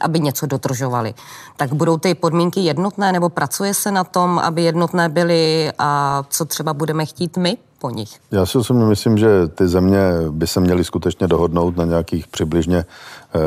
aby 0.00 0.20
něco 0.20 0.46
dotržovali. 0.46 1.14
Tak 1.56 1.72
budou 1.72 1.96
ty 1.96 2.14
podmínky 2.14 2.60
jednotné, 2.60 3.12
nebo 3.12 3.28
pracuje 3.28 3.74
se 3.74 3.90
na 3.90 4.04
tom, 4.04 4.38
aby 4.38 4.62
jednotné 4.62 5.08
byly 5.08 5.72
a 5.78 6.22
co 6.28 6.44
třeba 6.44 6.74
budeme 6.74 7.06
chtít 7.06 7.36
my 7.36 7.56
po 7.78 7.90
nich? 7.90 8.08
Já 8.30 8.46
si 8.46 8.58
osobně 8.58 8.84
myslím, 8.84 9.18
že 9.18 9.48
ty 9.48 9.68
země 9.68 9.98
by 10.30 10.46
se 10.46 10.60
měly 10.60 10.84
skutečně 10.84 11.26
dohodnout 11.26 11.76
na 11.76 11.84
nějakých 11.84 12.26
přibližně 12.26 12.78
eh, 12.78 13.38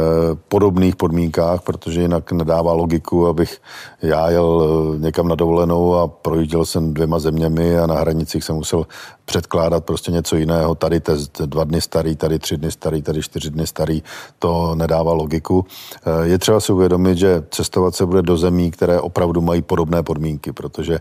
podobných 0.48 0.96
podmínkách, 0.96 1.62
protože 1.62 2.02
jinak 2.02 2.32
nedává 2.32 2.74
logiku, 2.74 3.28
abych 3.28 3.58
já 4.02 4.30
jel 4.30 4.68
eh, 4.96 5.00
někam 5.00 5.28
na 5.28 5.36
dovolenou 5.36 5.96
a 5.96 6.08
projížděl 6.08 6.66
jsem 6.66 6.94
dvěma 6.94 7.20
zeměmi 7.20 7.80
a 7.80 7.88
na 7.88 7.96
hranicích 7.96 8.44
jsem 8.44 8.56
musel 8.56 8.88
předkládat 9.26 9.86
prostě 9.86 10.12
něco 10.12 10.36
jiného. 10.36 10.76
Tady 10.76 11.00
test 11.00 11.42
dva 11.42 11.64
dny 11.64 11.82
starý, 11.82 12.16
tady 12.16 12.40
tři 12.40 12.58
dny 12.58 12.72
starý, 12.72 13.02
tady 13.02 13.22
čtyři 13.22 13.50
dny 13.50 13.68
starý. 13.68 14.04
To 14.40 14.76
nedává 14.76 15.14
logiku. 15.14 15.66
Eh, 16.06 16.28
je 16.28 16.38
třeba 16.38 16.60
si 16.60 16.74
uvědomit, 16.74 17.18
že 17.18 17.44
cestovat 17.50 17.96
se 17.96 18.06
bude 18.06 18.22
do 18.22 18.38
zemí, 18.38 18.72
které 18.72 19.00
opravdu 19.00 19.42
mají 19.42 19.62
podobné 19.62 20.04
podmínky, 20.04 20.52
protože 20.52 21.00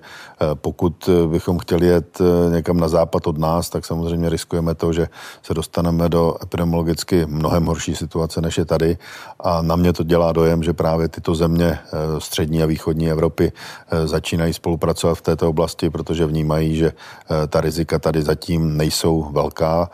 pokud 0.55 1.09
bychom 1.27 1.59
chtěli 1.59 1.87
jet 1.87 2.19
někam 2.51 2.77
na 2.77 2.89
západ 2.89 3.18
od 3.27 3.39
nás, 3.39 3.71
tak 3.71 3.85
samozřejmě 3.85 4.29
riskujeme 4.29 4.75
to, 4.75 4.93
že 4.93 5.09
se 5.43 5.55
dostaneme 5.55 6.09
do 6.09 6.35
epidemiologicky 6.43 7.27
mnohem 7.27 7.67
horší 7.67 7.97
situace, 7.97 8.41
než 8.41 8.59
je 8.59 8.65
tady. 8.65 8.99
A 9.41 9.63
na 9.63 9.77
mě 9.77 9.93
to 9.93 10.03
dělá 10.03 10.33
dojem, 10.33 10.63
že 10.63 10.73
právě 10.73 11.09
tyto 11.09 11.35
země 11.35 11.79
eh, 11.79 12.21
střední 12.21 12.63
a 12.63 12.67
východní 12.67 13.11
Evropy 13.11 13.53
eh, 13.53 14.07
začínají 14.07 14.53
spolupracovat 14.53 15.15
v 15.15 15.23
této 15.23 15.49
oblasti, 15.49 15.91
protože 15.91 16.27
vnímají, 16.27 16.77
že 16.77 16.93
eh, 16.93 17.47
ta 17.47 17.61
rizika 17.61 17.99
tady 17.99 18.23
zatím 18.23 18.77
nejsou 18.77 19.31
velká 19.33 19.91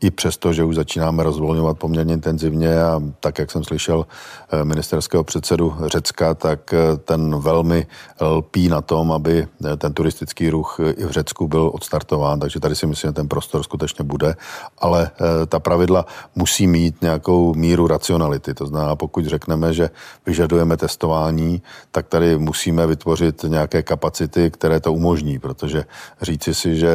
i 0.00 0.10
přesto, 0.10 0.52
že 0.52 0.64
už 0.64 0.74
začínáme 0.74 1.22
rozvolňovat 1.22 1.78
poměrně 1.78 2.14
intenzivně 2.14 2.82
a 2.82 3.02
tak, 3.20 3.38
jak 3.38 3.50
jsem 3.50 3.64
slyšel 3.64 4.06
eh, 4.50 4.64
ministerského 4.64 5.24
předsedu 5.24 5.74
Řecka, 5.86 6.34
tak 6.34 6.74
eh, 6.74 6.96
ten 6.96 7.40
velmi 7.40 7.86
lpí 8.20 8.68
na 8.68 8.80
tom, 8.82 9.12
aby 9.12 9.48
eh, 9.64 9.76
ten 9.76 9.92
turistický 9.92 10.50
ruch 10.50 10.80
i 10.96 11.04
v 11.04 11.10
Řecku 11.10 11.48
byl 11.48 11.70
odstartován, 11.74 12.40
takže 12.40 12.60
tady 12.60 12.76
si 12.76 12.86
myslím, 12.86 13.08
že 13.08 13.12
ten 13.12 13.28
prostor 13.28 13.62
skutečně 13.62 14.04
bude, 14.04 14.34
ale 14.78 15.10
ta 15.46 15.60
pravidla 15.60 16.06
musí 16.34 16.66
mít 16.66 17.02
nějakou 17.02 17.54
míru 17.54 17.86
racionality. 17.86 18.54
To 18.54 18.66
znamená, 18.66 18.96
pokud 18.96 19.26
řekneme, 19.26 19.74
že 19.74 19.90
vyžadujeme 20.26 20.76
testování, 20.76 21.62
tak 21.90 22.08
tady 22.08 22.38
musíme 22.38 22.86
vytvořit 22.86 23.42
nějaké 23.48 23.82
kapacity, 23.82 24.50
které 24.50 24.80
to 24.80 24.92
umožní, 24.92 25.38
protože 25.38 25.84
říci 26.22 26.54
si, 26.54 26.76
že 26.76 26.92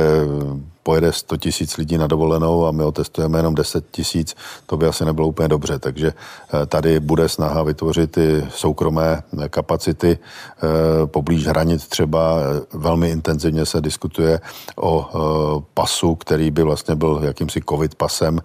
pojede 0.87 1.11
100 1.11 1.37
tisíc 1.37 1.77
lidí 1.77 1.97
na 1.97 2.07
dovolenou 2.07 2.65
a 2.65 2.71
my 2.71 2.83
otestujeme 2.83 3.39
jenom 3.39 3.55
10 3.55 3.91
tisíc, 3.91 4.35
to 4.65 4.77
by 4.77 4.87
asi 4.87 5.05
nebylo 5.05 5.27
úplně 5.27 5.47
dobře. 5.47 5.79
Takže 5.79 6.13
eh, 6.13 6.65
tady 6.65 6.99
bude 6.99 7.29
snaha 7.29 7.63
vytvořit 7.63 8.17
i 8.17 8.47
soukromé 8.49 9.19
eh, 9.19 9.49
kapacity 9.49 10.15
eh, 10.15 11.07
poblíž 11.07 11.47
hranic 11.47 11.87
třeba. 11.87 12.39
Velmi 12.73 13.09
intenzivně 13.09 13.65
se 13.65 13.81
diskutuje 13.81 14.39
o 14.75 15.63
pasu, 15.73 16.15
který 16.15 16.51
by 16.51 16.63
vlastně 16.63 16.95
byl 16.95 17.19
jakýmsi 17.23 17.59
covid 17.69 17.95
pasem 17.95 18.39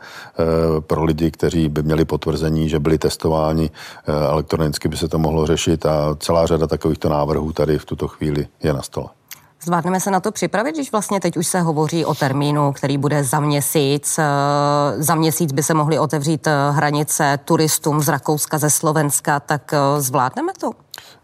pro 0.80 1.04
lidi, 1.04 1.30
kteří 1.30 1.68
by 1.68 1.82
měli 1.82 2.04
potvrzení, 2.04 2.68
že 2.68 2.78
byli 2.78 2.98
testováni. 2.98 3.70
Elektronicky 4.06 4.88
by 4.88 4.96
se 4.96 5.08
to 5.08 5.18
mohlo 5.18 5.46
řešit 5.46 5.86
a 5.86 6.16
celá 6.18 6.46
řada 6.46 6.66
takovýchto 6.66 7.08
návrhů 7.08 7.52
tady 7.52 7.78
v 7.78 7.84
tuto 7.84 8.08
chvíli 8.08 8.46
je 8.62 8.72
na 8.72 8.82
stole. 8.82 9.21
Zvládneme 9.64 10.00
se 10.00 10.10
na 10.10 10.20
to 10.20 10.32
připravit, 10.32 10.74
když 10.74 10.92
vlastně 10.92 11.20
teď 11.20 11.36
už 11.36 11.46
se 11.46 11.60
hovoří 11.60 12.04
o 12.04 12.14
termínu, 12.14 12.72
který 12.72 12.98
bude 12.98 13.24
za 13.24 13.40
měsíc. 13.40 14.18
Eh, 14.18 15.02
za 15.02 15.14
měsíc 15.14 15.52
by 15.52 15.62
se 15.62 15.74
mohly 15.74 15.98
otevřít 15.98 16.46
eh, 16.46 16.70
hranice 16.70 17.38
turistům 17.44 18.00
z 18.00 18.08
Rakouska, 18.08 18.58
ze 18.58 18.70
Slovenska, 18.70 19.40
tak 19.40 19.72
eh, 19.72 20.00
zvládneme 20.00 20.52
to? 20.60 20.70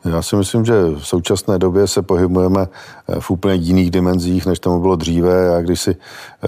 Já 0.05 0.23
si 0.23 0.37
myslím, 0.37 0.65
že 0.65 0.73
v 0.83 1.03
současné 1.03 1.59
době 1.59 1.87
se 1.87 2.03
pohybujeme 2.03 2.67
v 3.21 3.31
úplně 3.31 3.55
jiných 3.55 3.91
dimenzích, 3.91 4.47
než 4.47 4.59
tomu 4.59 4.81
bylo 4.81 4.97
dříve. 4.97 5.45
Já 5.45 5.61
když 5.61 5.81
si 5.81 5.97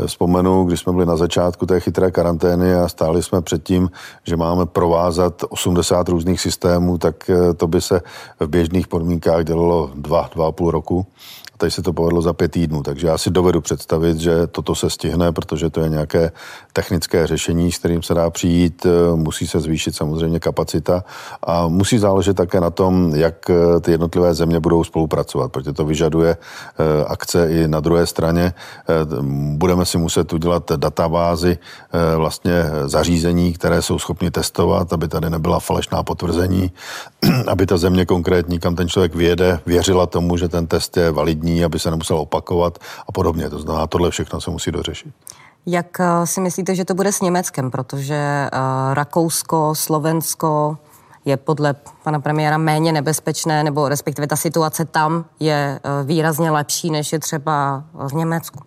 vzpomenu, 0.07 0.65
když 0.65 0.81
jsme 0.81 0.93
byli 0.93 1.07
na 1.07 1.17
začátku 1.17 1.67
té 1.67 1.81
chytré 1.81 2.11
karantény 2.11 2.75
a 2.75 2.89
stáli 2.89 3.23
jsme 3.23 3.43
před 3.43 3.63
tím, 3.63 3.91
že 4.25 4.37
máme 4.37 4.67
provázat 4.67 5.43
80 5.49 6.09
různých 6.09 6.41
systémů, 6.41 6.99
tak 6.99 7.31
to 7.57 7.67
by 7.67 7.81
se 7.81 8.01
v 8.41 8.47
běžných 8.47 8.89
podmínkách 8.89 9.45
dělalo 9.45 9.91
dva, 9.95 10.31
dva 10.35 10.49
a 10.49 10.53
půl 10.53 10.71
roku. 10.71 11.07
Tady 11.61 11.71
se 11.71 11.83
to 11.83 11.93
povedlo 11.93 12.23
za 12.23 12.33
pět 12.33 12.53
týdnů, 12.53 12.83
takže 12.83 13.07
já 13.07 13.19
si 13.19 13.31
dovedu 13.31 13.61
představit, 13.61 14.19
že 14.19 14.47
toto 14.47 14.75
se 14.75 14.91
stihne, 14.91 15.33
protože 15.33 15.71
to 15.71 15.81
je 15.81 15.89
nějaké 15.89 16.33
technické 16.73 17.27
řešení, 17.27 17.73
s 17.73 17.79
kterým 17.79 18.03
se 18.03 18.15
dá 18.15 18.31
přijít. 18.31 18.87
Musí 19.15 19.47
se 19.47 19.61
zvýšit 19.61 19.97
samozřejmě 19.97 20.41
kapacita 20.41 21.05
a 21.43 21.69
musí 21.69 21.99
záležet 21.99 22.37
také 22.37 22.61
na 22.61 22.71
tom, 22.71 23.13
jak 23.15 23.51
ty 23.81 23.91
jednotlivé 23.91 24.35
země 24.35 24.61
budou 24.61 24.85
spolupracovat, 24.85 25.53
protože 25.53 25.73
to 25.73 25.85
vyžaduje 25.85 26.37
eh, 26.37 27.05
akce 27.05 27.51
i 27.51 27.69
na 27.69 27.81
druhé 27.81 28.07
straně. 28.07 28.53
Eh, 28.57 28.93
budeme 29.57 29.85
si 29.85 29.99
muset 29.99 30.33
udělat 30.33 30.73
databázy 30.77 31.59
eh, 31.59 32.17
vlastně 32.17 32.65
zařízení, 32.85 33.53
které 33.53 33.83
jsou 33.83 33.99
schopni 33.99 34.31
testovat, 34.31 34.93
aby 34.93 35.09
tady 35.09 35.31
nebyla 35.31 35.61
falešná 35.61 36.03
potvrzení, 36.03 36.73
aby 37.47 37.67
ta 37.67 37.77
země 37.77 38.07
konkrétní, 38.07 38.59
kam 38.59 38.77
ten 38.77 38.89
člověk 38.89 39.15
vyjede, 39.15 39.61
věřila 39.67 40.07
tomu, 40.07 40.37
že 40.37 40.49
ten 40.49 40.67
test 40.67 40.97
je 40.97 41.11
validní 41.11 41.50
dní, 41.51 41.65
aby 41.65 41.79
se 41.79 41.91
nemusel 41.91 42.19
opakovat 42.19 42.79
a 43.09 43.13
podobně. 43.13 43.51
To 43.51 43.59
znamená, 43.59 43.87
tohle 43.87 44.11
všechno 44.11 44.41
se 44.41 44.51
musí 44.51 44.71
dořešit. 44.71 45.15
Jak 45.67 46.01
eh, 46.01 46.27
si 46.27 46.41
myslíte, 46.41 46.75
že 46.75 46.85
to 46.85 46.95
bude 46.95 47.13
s 47.13 47.21
Německem? 47.21 47.71
Protože 47.71 48.49
uh, 48.53 48.95
Rakousko, 48.95 49.75
Slovensko 49.75 50.79
je 51.25 51.37
podle 51.37 51.75
pana 52.05 52.21
premiéra 52.21 52.59
méně 52.59 52.93
nebezpečné, 52.93 53.65
nebo 53.65 53.89
respektive 53.89 54.27
ta 54.27 54.37
situace 54.37 54.85
tam 54.85 55.25
je 55.41 55.81
uh, 55.85 56.07
výrazně 56.07 56.51
lepší, 56.51 56.91
než 56.91 57.13
je 57.13 57.19
třeba 57.19 57.85
v 57.95 58.13
Německu. 58.13 58.61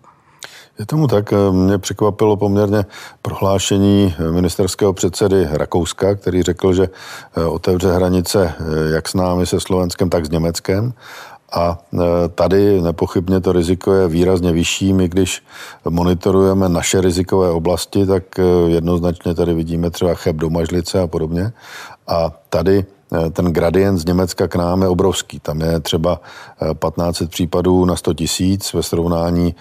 Je 0.80 0.86
tomu 0.86 1.08
tak. 1.08 1.34
Mě 1.52 1.78
překvapilo 1.78 2.38
poměrně 2.38 2.86
prohlášení 3.22 4.16
ministerského 4.32 4.94
předsedy 4.94 5.48
Rakouska, 5.52 6.16
který 6.16 6.44
řekl, 6.44 6.74
že 6.74 6.90
otevře 7.50 7.94
hranice 7.94 8.54
jak 8.94 9.10
s 9.10 9.14
námi 9.14 9.46
se 9.46 9.60
Slovenskem, 9.60 10.10
tak 10.10 10.26
s 10.26 10.30
Německem 10.30 10.94
a 11.54 11.80
e, 11.94 11.98
tady 12.30 12.82
nepochybně 12.82 13.40
to 13.40 13.52
riziko 13.52 13.94
je 13.94 14.08
výrazně 14.08 14.52
vyšší. 14.52 14.94
My 14.94 15.08
když 15.08 15.44
monitorujeme 15.90 16.70
naše 16.70 17.02
rizikové 17.02 17.50
oblasti, 17.50 18.06
tak 18.06 18.40
e, 18.40 18.44
jednoznačně 18.68 19.34
tady 19.34 19.54
vidíme 19.54 19.90
třeba 19.90 20.14
cheb 20.14 20.36
domažlice 20.36 21.00
a 21.00 21.08
podobně. 21.08 21.54
A 22.08 22.32
tady 22.50 22.86
ten 23.32 23.46
gradient 23.46 23.98
z 23.98 24.06
Německa 24.06 24.48
k 24.48 24.56
nám 24.56 24.82
je 24.82 24.88
obrovský. 24.88 25.40
Tam 25.40 25.62
je 25.62 25.80
třeba 25.80 26.20
1500 26.60 27.30
případů 27.30 27.86
na 27.86 27.96
100 27.96 28.14
tisíc 28.14 28.74
ve 28.74 28.84
srovnání 28.84 29.56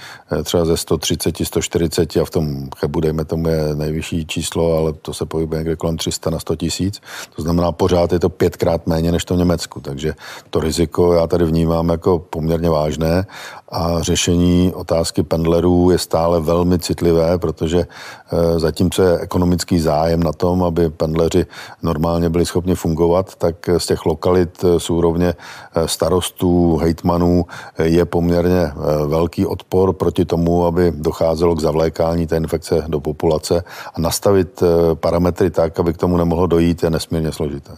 třeba 0.45 0.65
ze 0.65 0.77
130, 0.77 1.37
140 1.45 2.17
a 2.17 2.25
v 2.25 2.31
tom 2.31 2.69
Chebu, 2.77 3.01
dejme 3.01 3.25
tomu, 3.25 3.49
je 3.49 3.75
nejvyšší 3.75 4.27
číslo, 4.27 4.77
ale 4.77 4.93
to 4.93 5.15
se 5.15 5.27
pohybuje 5.27 5.59
někde 5.59 5.77
kolem 5.77 5.97
300 5.97 6.31
na 6.31 6.39
100 6.39 6.57
tisíc. 6.57 7.01
To 7.37 7.43
znamená, 7.43 7.73
pořád 7.73 8.13
je 8.13 8.19
to 8.19 8.29
pětkrát 8.29 8.87
méně 8.87 9.13
než 9.13 9.25
to 9.25 9.35
v 9.35 9.39
Německu. 9.39 9.81
Takže 9.81 10.15
to 10.51 10.61
riziko 10.61 11.13
já 11.13 11.27
tady 11.27 11.45
vnímám 11.45 11.89
jako 11.89 12.19
poměrně 12.19 12.71
vážné 12.71 13.27
a 13.69 14.03
řešení 14.03 14.73
otázky 14.75 15.23
pendlerů 15.23 15.91
je 15.91 15.99
stále 15.99 16.41
velmi 16.41 16.79
citlivé, 16.79 17.39
protože 17.39 17.87
eh, 17.87 18.59
zatímco 18.59 19.03
je 19.03 19.19
ekonomický 19.19 19.81
zájem 19.81 20.23
na 20.23 20.33
tom, 20.33 20.65
aby 20.65 20.91
pendleři 20.91 21.47
normálně 21.83 22.29
byli 22.29 22.47
schopni 22.47 22.75
fungovat, 22.75 23.35
tak 23.43 23.69
z 23.79 23.87
těch 23.87 24.07
lokalit 24.07 24.65
z 24.79 24.91
úrovně 24.91 25.35
eh, 25.35 25.89
starostů, 25.89 26.77
hejtmanů 26.77 27.47
je 27.83 28.05
poměrně 28.05 28.73
velký 29.07 29.47
odpor 29.47 29.93
proti 29.93 30.25
tomu, 30.25 30.67
aby 30.67 30.93
docházelo 30.97 31.55
k 31.55 31.61
zavlékání 31.61 32.27
té 32.27 32.37
infekce 32.37 32.85
do 32.89 33.01
populace 33.01 33.65
a 33.95 34.01
nastavit 34.01 34.63
parametry 34.95 35.51
tak, 35.51 35.81
aby 35.81 35.93
k 35.93 35.97
tomu 35.97 36.17
nemohlo 36.17 36.47
dojít, 36.47 36.83
je 36.83 36.91
nesmírně 36.91 37.33
složité. 37.33 37.73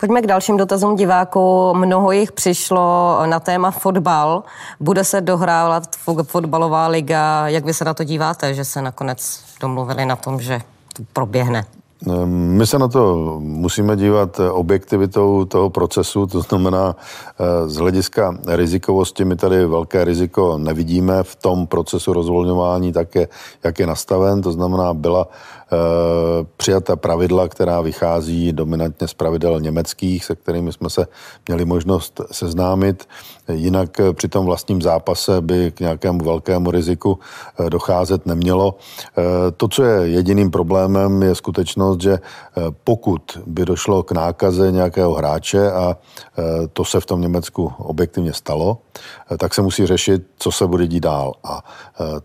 Pojďme 0.00 0.22
k 0.22 0.26
dalším 0.26 0.56
dotazům 0.56 0.96
diváků. 0.96 1.74
Mnoho 1.74 2.12
jich 2.12 2.32
přišlo 2.32 3.18
na 3.26 3.40
téma 3.40 3.70
fotbal. 3.70 4.42
Bude 4.80 5.04
se 5.04 5.20
dohrávat 5.20 5.96
fotbalová 6.22 6.86
liga. 6.86 7.48
Jak 7.48 7.64
vy 7.64 7.74
se 7.74 7.84
na 7.84 7.94
to 7.94 8.04
díváte, 8.04 8.54
že 8.54 8.64
se 8.64 8.82
nakonec 8.82 9.40
domluvili 9.60 10.06
na 10.06 10.16
tom, 10.16 10.40
že 10.40 10.60
to 10.92 11.02
proběhne? 11.12 11.64
My 12.26 12.66
se 12.66 12.78
na 12.78 12.88
to 12.88 13.36
musíme 13.40 13.96
dívat 13.96 14.40
objektivitou 14.50 15.44
toho 15.44 15.70
procesu, 15.70 16.26
to 16.26 16.40
znamená 16.40 16.96
z 17.66 17.76
hlediska 17.76 18.38
rizikovosti 18.46 19.24
my 19.24 19.36
tady 19.36 19.66
velké 19.66 20.04
riziko 20.04 20.58
nevidíme 20.58 21.22
v 21.22 21.36
tom 21.36 21.66
procesu 21.66 22.12
rozvolňování, 22.12 22.92
tak 22.92 23.14
je, 23.14 23.28
jak 23.64 23.78
je 23.78 23.86
nastaven, 23.86 24.42
to 24.42 24.52
znamená 24.52 24.94
byla 24.94 25.28
Eh, 25.72 26.46
přijata 26.56 26.96
pravidla, 26.96 27.48
která 27.48 27.80
vychází 27.80 28.52
dominantně 28.52 29.08
z 29.08 29.14
pravidel 29.14 29.60
německých, 29.60 30.24
se 30.24 30.36
kterými 30.36 30.72
jsme 30.72 30.90
se 30.90 31.06
měli 31.48 31.64
možnost 31.64 32.20
seznámit. 32.32 33.08
Jinak 33.52 34.00
eh, 34.00 34.12
při 34.12 34.28
tom 34.28 34.46
vlastním 34.46 34.82
zápase 34.82 35.40
by 35.40 35.70
k 35.70 35.80
nějakému 35.80 36.24
velkému 36.24 36.70
riziku 36.70 37.18
eh, 37.58 37.70
docházet 37.70 38.26
nemělo. 38.26 38.74
To, 39.56 39.68
co 39.68 39.84
je 39.84 40.08
jediným 40.08 40.50
problémem, 40.50 41.22
je 41.22 41.34
skutečnost, 41.34 42.00
že 42.00 42.18
pokud 42.84 43.22
by 43.46 43.64
došlo 43.64 44.02
k 44.02 44.12
nákaze 44.12 44.72
nějakého 44.72 45.14
hráče 45.14 45.72
a 45.72 45.96
to 46.72 46.84
se 46.84 47.00
v 47.00 47.06
tom 47.06 47.20
Německu 47.20 47.72
objektivně 47.78 48.32
stalo, 48.32 48.78
tak 49.38 49.54
se 49.54 49.62
musí 49.62 49.86
řešit, 49.86 50.22
co 50.38 50.52
se 50.52 50.66
bude 50.66 50.86
dít 50.86 51.00
dál. 51.00 51.32
A 51.44 51.64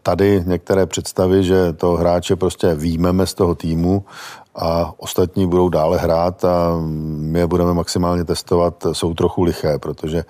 tady 0.03 0.43
některé 0.45 0.85
představy, 0.85 1.43
že 1.43 1.73
to 1.73 1.91
hráče 1.91 2.35
prostě 2.35 2.75
výjmeme 2.75 3.25
z 3.25 3.33
toho 3.33 3.55
týmu 3.55 4.05
a 4.55 4.93
ostatní 4.97 5.47
budou 5.47 5.69
dále 5.69 5.97
hrát 5.97 6.45
a 6.45 6.77
my 7.17 7.39
je 7.39 7.47
budeme 7.47 7.73
maximálně 7.73 8.23
testovat, 8.23 8.87
jsou 8.91 9.13
trochu 9.13 9.43
liché, 9.43 9.79
protože 9.79 10.25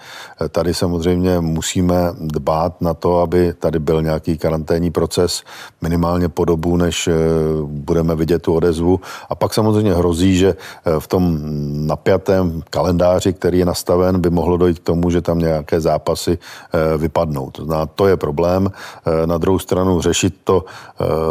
tady 0.50 0.74
samozřejmě 0.74 1.40
musíme 1.40 1.96
dbát 2.20 2.82
na 2.82 2.94
to, 2.94 3.20
aby 3.20 3.54
tady 3.54 3.80
byl 3.80 4.02
nějaký 4.02 4.38
karanténní 4.38 4.92
proces 4.92 5.44
minimálně 5.82 6.30
po 6.30 6.46
dobu, 6.46 6.78
než 6.78 7.08
eh, 7.08 7.14
budeme 7.64 8.16
vidět 8.16 8.42
tu 8.42 8.54
odezvu. 8.54 9.00
A 9.30 9.36
pak 9.36 9.54
samozřejmě 9.54 9.94
hrozí, 9.94 10.38
že 10.38 10.56
eh, 10.56 11.00
v 11.00 11.08
tom 11.08 11.40
napjatém 11.88 12.62
kalendáři, 12.70 13.34
který 13.34 13.60
je 13.60 13.66
nastaven, 13.66 14.22
by 14.22 14.30
mohlo 14.30 14.58
dojít 14.58 14.80
k 14.80 14.84
tomu, 14.84 15.10
že 15.10 15.22
tam 15.22 15.40
nějaké 15.40 15.82
zápasy 15.82 16.38
eh, 16.38 16.98
vypadnou. 16.98 17.52
Znamená, 17.56 17.86
to 17.86 18.08
je 18.08 18.18
problém. 18.18 18.72
Na 19.26 19.38
druhou 19.38 19.60
stranu 19.60 20.02
řešit 20.02 20.36
to 20.44 20.66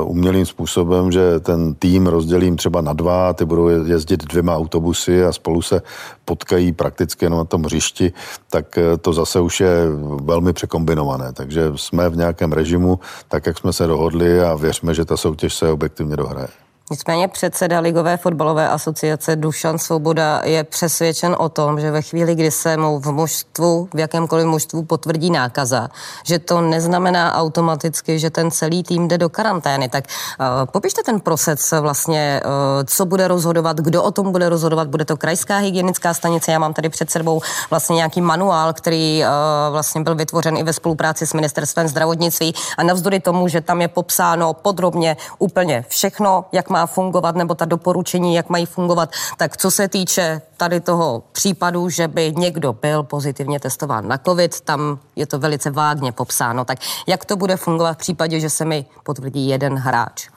umělým 0.05 0.47
způsobem, 0.47 1.13
že 1.13 1.41
ten 1.41 1.75
tým 1.75 2.07
rozdělím 2.07 2.57
třeba 2.57 2.82
na 2.85 2.93
dva, 2.93 3.33
ty 3.33 3.45
budou 3.45 3.69
jezdit 3.69 4.25
dvěma 4.25 4.57
autobusy 4.57 5.25
a 5.25 5.33
spolu 5.33 5.63
se 5.63 5.83
potkají 6.25 6.73
prakticky 6.73 7.25
jenom 7.25 7.39
na 7.39 7.45
tom 7.45 7.63
hřišti, 7.63 8.13
tak 8.51 8.79
eh, 8.79 8.97
to 8.97 9.13
zase 9.13 9.41
už 9.41 9.61
je 9.61 9.89
velmi 10.23 10.53
překombinované. 10.53 11.33
Takže 11.33 11.73
jsme 11.77 12.09
v 12.09 12.17
nějakém 12.17 12.53
režimu, 12.53 13.01
tak 13.29 13.47
jak 13.47 13.59
jsme 13.59 13.73
se 13.73 13.87
dohodli 13.87 14.41
a 14.41 14.55
věřme, 14.55 14.95
že 14.95 15.05
ta 15.05 15.17
soutěž 15.17 15.55
se 15.55 15.71
objektivně 15.71 16.17
dohraje. 16.17 16.62
Nicméně 16.91 17.29
předseda 17.29 17.81
Ligové 17.81 18.17
fotbalové 18.17 18.69
asociace 18.69 19.37
Dušan 19.37 19.79
Svoboda 19.79 20.41
je 20.45 20.65
přesvědčen 20.65 21.37
o 21.39 21.49
tom, 21.49 21.81
že 21.81 21.91
ve 21.91 22.03
chvíli, 22.03 22.35
kdy 22.35 22.51
se 22.51 22.77
mu 22.77 23.01
v 23.01 23.13
mužstvu, 23.13 23.89
v 23.95 23.99
jakémkoliv 23.99 24.47
mužstvu 24.47 24.83
potvrdí 24.83 25.31
nákaza, 25.31 25.89
že 26.25 26.39
to 26.39 26.61
neznamená 26.61 27.35
automaticky, 27.35 28.19
že 28.19 28.31
ten 28.31 28.51
celý 28.51 28.83
tým 28.83 29.09
jde 29.09 29.19
do 29.19 29.29
karantény. 29.29 29.89
Tak 29.89 30.05
uh, 30.41 30.47
popište 30.73 31.03
ten 31.03 31.21
proces 31.21 31.75
vlastně, 31.81 32.41
uh, 32.45 32.51
co 32.87 33.07
bude 33.07 33.29
rozhodovat, 33.29 33.77
kdo 33.77 34.03
o 34.03 34.11
tom 34.11 34.33
bude 34.33 34.49
rozhodovat, 34.49 34.89
bude 34.89 35.05
to 35.05 35.17
krajská 35.17 35.57
hygienická 35.57 36.15
stanice, 36.15 36.53
já 36.53 36.59
mám 36.59 36.75
tady 36.75 36.89
před 36.89 37.11
sebou 37.11 37.41
vlastně 37.71 37.97
nějaký 37.97 38.21
manuál, 38.21 38.73
který 38.73 39.23
uh, 39.23 39.29
vlastně 39.73 40.01
byl 40.01 40.15
vytvořen 40.15 40.57
i 40.57 40.63
ve 40.63 40.73
spolupráci 40.73 41.27
s 41.27 41.33
ministerstvem 41.33 41.89
zdravotnictví 41.89 42.55
a 42.79 42.83
navzdory 42.83 43.21
tomu, 43.21 43.49
že 43.49 43.61
tam 43.61 43.81
je 43.81 43.89
popsáno 43.89 44.55
podrobně 44.55 45.17
úplně 45.39 45.85
všechno, 45.89 46.45
jak 46.53 46.71
má 46.71 46.82
fungovat, 46.87 47.37
nebo 47.37 47.55
ta 47.55 47.65
doporučení, 47.65 48.35
jak 48.35 48.49
mají 48.49 48.67
fungovat. 48.67 49.11
Tak 49.37 49.57
co 49.57 49.71
se 49.71 49.89
týče 49.89 50.41
tady 50.57 50.81
toho 50.81 51.23
případu, 51.33 51.89
že 51.89 52.09
by 52.09 52.33
někdo 52.37 52.73
byl 52.73 53.03
pozitivně 53.03 53.61
testován 53.61 54.09
na 54.09 54.19
COVID, 54.19 54.61
tam 54.61 54.99
je 55.17 55.27
to 55.27 55.39
velice 55.39 55.71
vágně 55.71 56.13
popsáno. 56.13 56.65
Tak 56.65 56.79
jak 57.07 57.25
to 57.25 57.37
bude 57.37 57.57
fungovat 57.57 57.93
v 57.93 57.97
případě, 57.97 58.41
že 58.41 58.51
se 58.51 58.65
mi 58.65 58.85
potvrdí 59.03 59.49
jeden 59.49 59.77
hráč? 59.77 60.29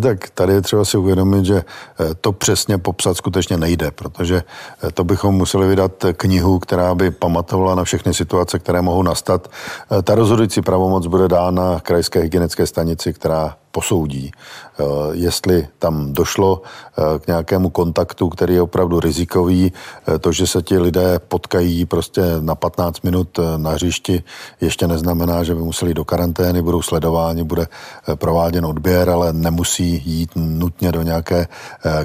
Tak 0.00 0.30
tady 0.30 0.52
je 0.52 0.60
třeba 0.60 0.84
si 0.84 0.96
uvědomit, 0.96 1.44
že 1.44 1.56
eh, 1.56 2.14
to 2.20 2.32
přesně 2.32 2.78
popsat 2.78 3.16
skutečně 3.16 3.56
nejde, 3.56 3.90
protože 3.90 4.42
eh, 4.82 4.92
to 4.92 5.04
bychom 5.04 5.34
museli 5.34 5.68
vydat 5.68 5.92
knihu, 6.16 6.58
která 6.58 6.94
by 6.94 7.10
pamatovala 7.10 7.74
na 7.74 7.84
všechny 7.84 8.14
situace, 8.14 8.58
které 8.58 8.82
mohou 8.82 9.02
nastat. 9.02 9.50
Eh, 9.98 10.02
ta 10.02 10.14
rozhodující 10.14 10.62
pravomoc 10.62 11.06
bude 11.06 11.28
dána 11.28 11.80
krajské 11.80 12.20
hygienické 12.20 12.66
stanici, 12.66 13.12
která 13.12 13.56
posoudí, 13.72 14.30
eh, 14.30 14.84
jestli 15.12 15.68
tam 15.78 16.12
došlo 16.12 16.62
eh, 16.62 17.18
k 17.18 17.26
nějakému 17.26 17.70
kontaktu, 17.70 18.28
který 18.28 18.54
je 18.54 18.62
opravdu 18.62 19.00
rizikový. 19.00 19.72
Eh, 19.72 20.18
to, 20.18 20.32
že 20.32 20.46
se 20.46 20.62
ti 20.62 20.78
lidé 20.78 21.18
potkají 21.18 21.86
prostě 21.86 22.22
na 22.40 22.54
15 22.54 23.00
minut 23.00 23.38
na 23.56 23.70
hřišti, 23.70 24.22
ještě 24.60 24.86
neznamená, 24.86 25.44
že 25.44 25.54
by 25.54 25.60
museli 25.60 25.94
do 25.94 26.04
karantény, 26.04 26.62
budou 26.62 26.82
sledováni, 26.82 27.44
bude 27.44 27.66
prováděn 28.14 28.66
odběr, 28.66 29.10
ale 29.10 29.32
nemusí 29.32 30.02
jít 30.04 30.30
nutně 30.36 30.92
do 30.92 31.02
nějaké 31.02 31.46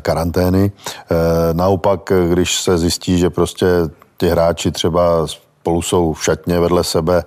karantény. 0.02 0.72
Naopak, 1.54 2.12
když 2.30 2.62
se 2.62 2.78
zjistí, 2.78 3.18
že 3.18 3.30
prostě 3.30 3.66
ti 4.18 4.28
hráči 4.28 4.72
třeba 4.72 5.28
spolu 5.28 5.82
jsou 5.82 6.14
v 6.14 6.24
šatně 6.24 6.60
vedle 6.60 6.84
sebe, 6.84 7.24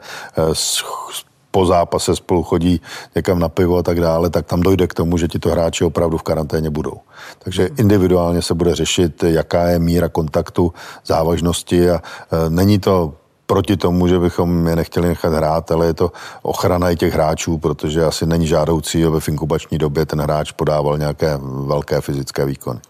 po 1.51 1.67
zápase 1.67 2.17
spolu 2.17 2.43
chodí 2.43 2.81
někam 3.15 3.39
na 3.39 3.49
pivo 3.49 3.77
a 3.77 3.83
tak 3.83 4.01
dále, 4.01 4.31
tak 4.31 4.47
tam 4.47 4.61
dojde 4.61 4.87
k 4.87 4.95
tomu, 4.95 5.19
že 5.19 5.29
ti 5.29 5.39
to 5.39 5.51
hráči 5.51 5.85
opravdu 5.85 6.19
v 6.19 6.23
karanténě 6.23 6.71
budou. 6.71 7.01
Takže 7.39 7.71
individuálně 7.79 8.43
se 8.43 8.55
bude 8.55 8.75
řešit, 8.75 9.23
jaká 9.23 9.69
je 9.69 9.79
míra 9.79 10.09
kontaktu, 10.09 10.73
závažnosti 11.07 11.91
a 11.91 11.95
e, 11.95 12.51
není 12.51 12.79
to 12.79 13.13
proti 13.47 13.77
tomu, 13.77 14.09
že 14.09 14.19
bychom 14.19 14.67
je 14.67 14.77
nechtěli 14.77 15.09
nechat 15.09 15.33
hrát, 15.33 15.71
ale 15.71 15.87
je 15.87 15.95
to 15.95 16.13
ochrana 16.43 16.91
i 16.91 16.97
těch 16.97 17.13
hráčů, 17.13 17.59
protože 17.59 18.05
asi 18.05 18.27
není 18.27 18.47
žádoucí, 18.47 19.05
aby 19.05 19.21
v 19.21 19.29
inkubační 19.29 19.79
době 19.79 20.07
ten 20.07 20.21
hráč 20.21 20.53
podával 20.53 20.99
nějaké 20.99 21.39
velké 21.43 22.01
fyzické 22.01 22.45
výkony. 22.45 22.81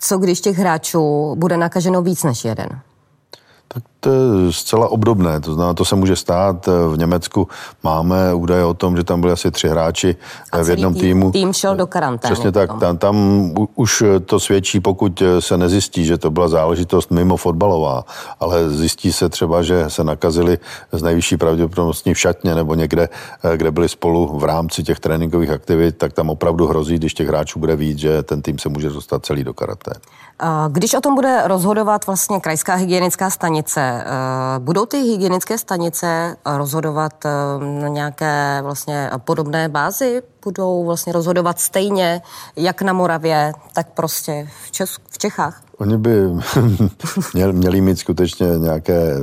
Co 0.00 0.18
když 0.18 0.40
těch 0.40 0.58
hráčů 0.58 1.34
bude 1.38 1.56
nakaženo 1.56 2.02
víc 2.02 2.24
než 2.24 2.44
jeden? 2.44 2.68
Tak 3.68 3.82
zcela 4.50 4.88
obdobné, 4.88 5.40
to 5.40 5.54
znamená, 5.54 5.74
to 5.74 5.84
se 5.84 5.96
může 5.96 6.16
stát. 6.16 6.66
V 6.66 6.98
Německu 6.98 7.48
máme 7.82 8.34
údaje 8.34 8.64
o 8.64 8.74
tom, 8.74 8.96
že 8.96 9.04
tam 9.04 9.20
byli 9.20 9.32
asi 9.32 9.50
tři 9.50 9.68
hráči 9.68 10.16
A 10.52 10.62
v 10.62 10.70
jednom 10.70 10.94
tým, 10.94 11.02
týmu. 11.02 11.30
Tým 11.32 11.52
šel 11.52 11.76
do 11.76 11.86
karantény. 11.86 12.32
Přesně 12.32 12.52
tak, 12.52 12.70
tam, 12.80 12.98
tam 12.98 13.16
už 13.74 14.04
to 14.26 14.40
svědčí, 14.40 14.80
pokud 14.80 15.22
se 15.38 15.56
nezjistí, 15.56 16.04
že 16.04 16.18
to 16.18 16.30
byla 16.30 16.48
záležitost 16.48 17.10
mimo 17.10 17.36
fotbalová, 17.36 18.04
ale 18.40 18.70
zjistí 18.70 19.12
se 19.12 19.28
třeba, 19.28 19.62
že 19.62 19.84
se 19.88 20.04
nakazili 20.04 20.58
z 20.92 21.02
nejvyšší 21.02 21.36
pravděpodobností 21.36 22.14
v 22.14 22.18
šatně 22.18 22.54
nebo 22.54 22.74
někde, 22.74 23.08
kde 23.56 23.70
byli 23.70 23.88
spolu 23.88 24.38
v 24.38 24.44
rámci 24.44 24.82
těch 24.82 25.00
tréninkových 25.00 25.50
aktivit, 25.50 25.98
tak 25.98 26.12
tam 26.12 26.30
opravdu 26.30 26.66
hrozí, 26.66 26.96
když 26.96 27.14
těch 27.14 27.28
hráčů 27.28 27.58
bude 27.58 27.76
víc, 27.76 27.98
že 27.98 28.22
ten 28.22 28.42
tým 28.42 28.58
se 28.58 28.68
může 28.68 28.88
dostat 28.88 29.26
celý 29.26 29.44
do 29.44 29.54
karantény. 29.54 30.00
Když 30.68 30.94
o 30.94 31.00
tom 31.00 31.14
bude 31.14 31.42
rozhodovat 31.44 32.06
vlastně 32.06 32.40
krajská 32.40 32.74
hygienická 32.74 33.30
stanice, 33.30 33.87
eh, 33.88 34.58
budou 34.58 34.86
ty 34.86 34.96
hygienické 34.96 35.58
stanice 35.58 36.36
rozhodovat 36.46 37.24
eh, 37.24 37.30
na 37.80 37.88
nějaké 37.88 38.58
vlastně 38.62 39.10
podobné 39.18 39.68
bázi? 39.68 40.22
Budou 40.44 40.84
vlastně 40.84 41.12
rozhodovat 41.12 41.60
stejně, 41.60 42.22
jak 42.56 42.82
na 42.82 42.92
Moravě, 42.92 43.52
tak 43.72 43.88
prostě 43.88 44.48
v, 44.64 44.72
Čes- 44.72 45.00
v 45.10 45.18
Čechách? 45.18 45.67
Oni 45.78 45.98
by 45.98 46.10
měli 47.52 47.80
mít 47.80 47.98
skutečně 47.98 48.46
nějaké 48.58 49.14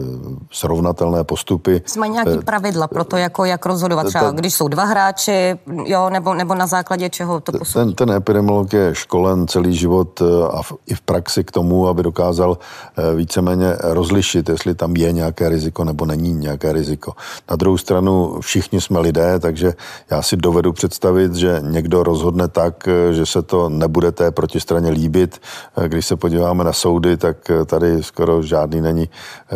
srovnatelné 0.52 1.24
postupy. 1.24 1.82
Mají 1.98 2.12
nějaké 2.12 2.34
eh, 2.34 2.41
pravidla 2.41 2.88
pro 2.88 3.04
to, 3.04 3.18
jako 3.18 3.46
jak 3.46 3.65
rozhodovat, 3.65 4.08
třeba 4.08 4.32
když 4.32 4.54
jsou 4.54 4.68
dva 4.68 4.84
hráči, 4.84 5.60
jo, 5.86 6.10
nebo, 6.10 6.34
nebo 6.34 6.56
na 6.56 6.68
základě 6.68 7.10
čeho 7.10 7.39
to 7.39 7.52
posudí? 7.52 7.74
Ten, 7.74 7.94
ten 7.94 8.12
epidemiolog 8.15 8.74
je 8.74 8.96
školen 8.96 9.48
celý 9.48 9.76
život 9.76 10.22
eh, 10.22 10.48
a 10.52 10.62
v, 10.62 10.74
i 10.88 10.94
v 10.96 11.02
praxi 11.02 11.44
k 11.44 11.52
tomu, 11.52 11.88
aby 11.88 12.04
dokázal 12.04 12.58
eh, 12.98 13.15
víceméně 13.15 13.76
rozlišit, 13.82 14.50
jestli 14.50 14.76
tam 14.76 14.96
je 14.96 15.12
nějaké 15.12 15.50
riziko 15.50 15.84
nebo 15.84 16.06
není 16.06 16.34
nějaké 16.34 16.74
riziko. 16.74 17.13
Na 17.50 17.56
druhou 17.56 17.78
stranu 17.78 18.38
všichni 18.41 18.82
jsme 18.82 19.00
lidé, 19.00 19.39
takže 19.39 19.74
já 20.12 20.22
si 20.22 20.38
dovedu 20.38 20.74
představit, 20.74 21.36
že 21.36 21.60
někdo 21.62 22.04
rozhodne 22.04 22.48
tak, 22.48 22.89
že 23.12 23.26
se 23.26 23.41
to 23.41 23.70
nebude 23.70 24.12
té 24.12 24.32
protistraně 24.32 24.89
líbit. 24.89 25.41
Když 25.88 26.06
se 26.06 26.15
podívá 26.15 26.44
podíváme 26.45 26.63
na 26.63 26.73
soudy, 26.73 27.17
tak 27.17 27.49
eh, 27.49 27.65
tady 27.65 28.03
skoro 28.03 28.41
žádný 28.41 28.81
není 28.81 29.10
eh, 29.10 29.55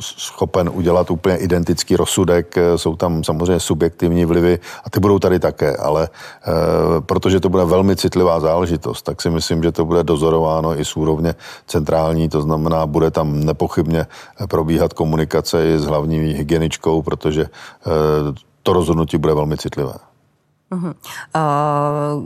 schopen 0.00 0.70
udělat 0.72 1.10
úplně 1.10 1.36
identický 1.36 1.96
rozsudek. 1.96 2.56
Eh, 2.56 2.78
jsou 2.78 2.96
tam 2.96 3.24
samozřejmě 3.24 3.60
subjektivní 3.60 4.24
vlivy 4.24 4.58
a 4.84 4.90
ty 4.90 5.00
budou 5.00 5.18
tady 5.18 5.38
také, 5.38 5.76
ale 5.76 6.08
protože 7.06 7.40
to 7.40 7.48
bude 7.48 7.64
velmi 7.64 7.96
citlivá 7.96 8.40
záležitost, 8.40 9.02
tak 9.02 9.22
si 9.22 9.30
myslím, 9.30 9.62
že 9.62 9.72
to 9.72 9.84
bude 9.84 10.02
dozorováno 10.04 10.80
i 10.80 10.84
z 10.84 10.96
úrovně 10.96 11.34
centrální, 11.66 12.28
to 12.28 12.42
znamená, 12.42 12.86
bude 12.86 13.10
tam 13.10 13.44
nepochybně 13.44 14.06
probíhat 14.48 14.92
komunikace 14.92 15.66
i 15.66 15.78
s 15.78 15.84
hlavní 15.84 16.18
hygieničkou, 16.18 17.02
protože 17.02 17.46
to 18.62 18.72
rozhodnutí 18.72 19.18
bude 19.18 19.34
velmi 19.34 19.56
citlivé. 19.56 20.11
Uh-huh. 20.72 20.94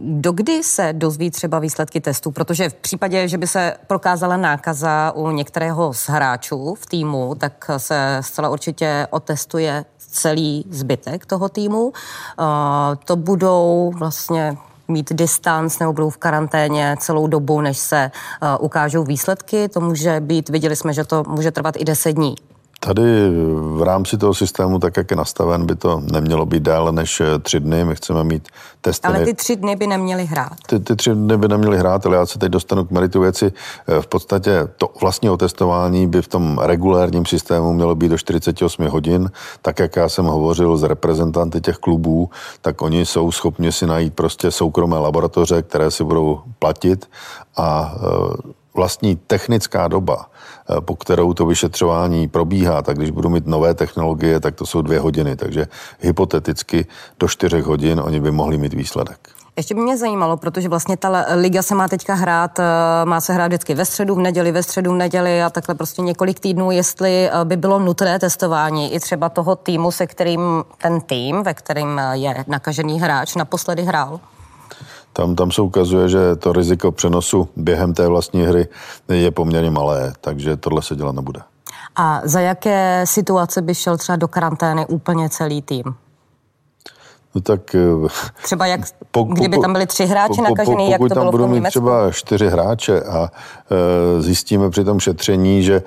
Dokdy 0.00 0.62
se 0.62 0.92
dozví 0.92 1.30
třeba 1.30 1.58
výsledky 1.58 2.00
testů? 2.00 2.30
Protože 2.30 2.68
v 2.68 2.74
případě, 2.74 3.28
že 3.28 3.38
by 3.38 3.46
se 3.46 3.76
prokázala 3.86 4.36
nákaza 4.36 5.12
u 5.14 5.30
některého 5.30 5.94
z 5.94 6.08
hráčů 6.08 6.74
v 6.74 6.86
týmu, 6.86 7.34
tak 7.34 7.70
se 7.76 8.18
zcela 8.20 8.48
určitě 8.48 9.06
otestuje 9.10 9.84
celý 9.98 10.64
zbytek 10.70 11.26
toho 11.26 11.48
týmu. 11.48 11.84
Uh, 11.86 11.92
to 13.04 13.16
budou 13.16 13.92
vlastně 13.98 14.56
mít 14.88 15.12
distanc 15.12 15.78
nebo 15.78 15.92
budou 15.92 16.10
v 16.10 16.16
karanténě 16.16 16.96
celou 17.00 17.26
dobu, 17.26 17.60
než 17.60 17.78
se 17.78 18.10
uh, 18.42 18.64
ukážou 18.64 19.04
výsledky. 19.04 19.68
To 19.68 19.80
může 19.80 20.20
být, 20.20 20.48
viděli 20.48 20.76
jsme, 20.76 20.92
že 20.92 21.04
to 21.04 21.24
může 21.28 21.50
trvat 21.50 21.74
i 21.78 21.84
10 21.84 22.12
dní. 22.12 22.34
Tady 22.80 23.30
v 23.52 23.82
rámci 23.82 24.18
toho 24.18 24.34
systému, 24.34 24.78
tak 24.78 24.96
jak 24.96 25.10
je 25.10 25.16
nastaven, 25.16 25.66
by 25.66 25.74
to 25.74 26.00
nemělo 26.12 26.46
být 26.46 26.62
déle 26.62 26.92
než 26.92 27.20
eh, 27.20 27.38
tři 27.38 27.60
dny. 27.60 27.84
My 27.84 27.94
chceme 27.94 28.24
mít 28.24 28.48
testy. 28.80 29.08
Ale 29.08 29.24
ty 29.24 29.34
tři 29.34 29.56
dny 29.56 29.76
by 29.76 29.86
neměly 29.86 30.24
hrát. 30.24 30.52
Ty, 30.66 30.80
ty 30.80 30.96
tři 30.96 31.14
dny 31.14 31.36
by 31.36 31.48
neměly 31.48 31.78
hrát, 31.78 32.06
ale 32.06 32.16
já 32.16 32.26
se 32.26 32.38
teď 32.38 32.52
dostanu 32.52 32.84
k 32.84 32.90
meritu 32.90 33.20
věci. 33.20 33.52
Eh, 33.88 34.02
v 34.02 34.06
podstatě 34.06 34.68
to 34.76 34.88
vlastního 35.00 35.36
testování 35.36 36.06
by 36.06 36.22
v 36.22 36.28
tom 36.28 36.58
regulérním 36.62 37.26
systému 37.26 37.72
mělo 37.72 37.94
být 37.94 38.08
do 38.08 38.18
48 38.18 38.88
hodin. 38.88 39.30
Tak, 39.62 39.78
jak 39.78 39.96
já 39.96 40.08
jsem 40.08 40.24
hovořil 40.24 40.76
s 40.76 40.82
reprezentanty 40.82 41.60
těch 41.60 41.76
klubů, 41.76 42.30
tak 42.62 42.82
oni 42.82 43.06
jsou 43.06 43.32
schopni 43.32 43.72
si 43.72 43.86
najít 43.86 44.14
prostě 44.14 44.50
soukromé 44.50 44.98
laboratoře, 44.98 45.62
které 45.62 45.90
si 45.90 46.04
budou 46.04 46.40
platit 46.58 47.08
a 47.56 47.94
eh, 47.96 48.52
vlastní 48.76 49.16
technická 49.16 49.88
doba, 49.88 50.26
eh, 50.26 50.80
po 50.80 50.96
kterou 50.96 51.34
to 51.34 51.46
vyšetřování 51.46 52.28
probíhá, 52.28 52.82
tak 52.82 52.96
když 52.96 53.10
budu 53.10 53.28
mít 53.28 53.46
nové 53.46 53.74
technologie, 53.74 54.40
tak 54.40 54.54
to 54.54 54.66
jsou 54.66 54.82
dvě 54.82 55.00
hodiny, 55.00 55.36
takže 55.36 55.66
hypoteticky 56.00 56.86
do 57.20 57.28
čtyřech 57.28 57.64
hodin 57.64 58.00
oni 58.00 58.20
by 58.20 58.30
mohli 58.30 58.58
mít 58.58 58.74
výsledek. 58.74 59.36
Ještě 59.56 59.74
by 59.74 59.80
mě 59.80 59.96
zajímalo, 59.96 60.36
protože 60.36 60.68
vlastně 60.68 60.96
ta 60.96 61.26
liga 61.34 61.62
se 61.62 61.74
má 61.74 61.88
teďka 61.88 62.14
hrát, 62.14 62.58
eh, 62.58 62.64
má 63.04 63.20
se 63.20 63.32
hrát 63.32 63.46
vždycky 63.46 63.74
ve 63.74 63.84
středu, 63.84 64.14
v 64.14 64.18
neděli, 64.18 64.52
ve 64.52 64.62
středu, 64.62 64.92
v 64.92 64.94
neděli 64.94 65.42
a 65.42 65.50
takhle 65.50 65.74
prostě 65.74 66.02
několik 66.02 66.40
týdnů, 66.40 66.70
jestli 66.70 67.30
eh, 67.30 67.44
by 67.44 67.56
bylo 67.56 67.78
nutné 67.78 68.18
testování 68.18 68.94
i 68.94 69.00
třeba 69.00 69.28
toho 69.28 69.56
týmu, 69.56 69.90
se 69.90 70.06
kterým 70.06 70.64
ten 70.78 71.00
tým, 71.00 71.42
ve 71.42 71.54
kterým 71.54 72.00
je 72.12 72.44
nakažený 72.46 73.00
hráč, 73.00 73.34
naposledy 73.34 73.82
hrál. 73.82 74.20
Tam, 75.16 75.34
tam 75.34 75.50
se 75.50 75.62
ukazuje, 75.62 76.08
že 76.08 76.36
to 76.36 76.52
riziko 76.52 76.92
přenosu 76.92 77.48
během 77.56 77.94
té 77.94 78.08
vlastní 78.08 78.42
hry 78.42 78.68
je 79.08 79.30
poměrně 79.30 79.70
malé, 79.70 80.12
takže 80.20 80.56
tohle 80.56 80.82
se 80.82 80.96
dělat 80.96 81.14
nebude. 81.14 81.40
A 81.96 82.20
za 82.24 82.40
jaké 82.40 83.02
situace 83.04 83.62
by 83.62 83.74
šel 83.74 83.96
třeba 83.96 84.16
do 84.16 84.28
karantény 84.28 84.86
úplně 84.86 85.28
celý 85.28 85.62
tým? 85.62 85.84
No 87.36 87.42
tak... 87.42 87.74
Eh, 87.74 88.08
třeba 88.42 88.66
jak, 88.66 88.80
po, 89.10 89.22
kdyby 89.22 89.58
tam 89.58 89.72
byli 89.72 89.86
tři 89.86 90.06
hráči 90.06 90.36
po, 90.36 90.42
nakažený, 90.42 90.90
jak 90.90 91.00
to 91.00 91.08
tam 91.08 91.18
bylo 91.18 91.32
budou 91.32 91.46
mít 91.48 91.64
třeba 91.64 92.12
čtyři 92.12 92.48
hráče 92.48 93.02
a 93.02 93.30
e, 94.18 94.22
zjistíme 94.22 94.70
při 94.70 94.84
tom 94.84 95.00
šetření, 95.00 95.62
že 95.62 95.82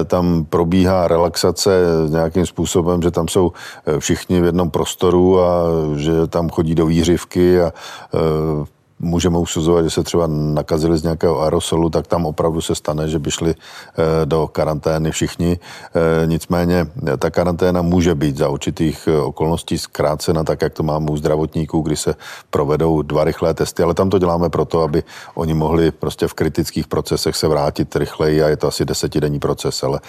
e, 0.00 0.04
tam 0.04 0.44
probíhá 0.44 1.08
relaxace 1.08 1.70
nějakým 2.08 2.46
způsobem, 2.46 3.02
že 3.02 3.10
tam 3.10 3.28
jsou 3.28 3.52
všichni 3.98 4.40
v 4.40 4.44
jednom 4.44 4.70
prostoru 4.70 5.40
a 5.40 5.64
že 5.96 6.26
tam 6.26 6.48
chodí 6.48 6.74
do 6.74 6.86
výřivky 6.86 7.60
a 7.60 7.66
e, 7.66 8.81
můžeme 9.02 9.38
usuzovat, 9.38 9.84
že 9.84 9.90
se 9.90 10.02
třeba 10.02 10.26
nakazili 10.26 10.98
z 10.98 11.02
nějakého 11.02 11.40
aerosolu, 11.40 11.90
tak 11.90 12.06
tam 12.06 12.26
opravdu 12.26 12.60
se 12.60 12.74
stane, 12.74 13.08
že 13.08 13.18
by 13.18 13.30
šli 13.30 13.54
eh, 13.54 14.26
do 14.26 14.48
karantény 14.48 15.10
všichni. 15.10 15.58
Eh, 15.58 16.26
nicméně 16.26 16.86
ta 17.18 17.30
karanténa 17.30 17.82
může 17.82 18.14
být 18.14 18.36
za 18.36 18.48
určitých 18.48 19.08
eh, 19.08 19.18
okolností 19.18 19.78
zkrácena, 19.78 20.44
tak 20.44 20.62
jak 20.62 20.72
to 20.72 20.82
máme 20.82 21.10
u 21.10 21.16
zdravotníků, 21.16 21.80
kdy 21.80 21.96
se 21.96 22.14
provedou 22.50 23.02
dva 23.02 23.24
rychlé 23.24 23.54
testy, 23.54 23.82
ale 23.82 23.94
tam 23.94 24.10
to 24.10 24.18
děláme 24.18 24.50
proto, 24.50 24.82
aby 24.82 25.02
oni 25.34 25.54
mohli 25.54 25.90
prostě 25.90 26.26
v 26.26 26.34
kritických 26.34 26.86
procesech 26.86 27.36
se 27.36 27.48
vrátit 27.48 27.96
rychleji 27.96 28.42
a 28.42 28.48
je 28.48 28.56
to 28.56 28.68
asi 28.68 28.84
desetidenní 28.84 29.38
proces, 29.38 29.82
ale 29.82 30.00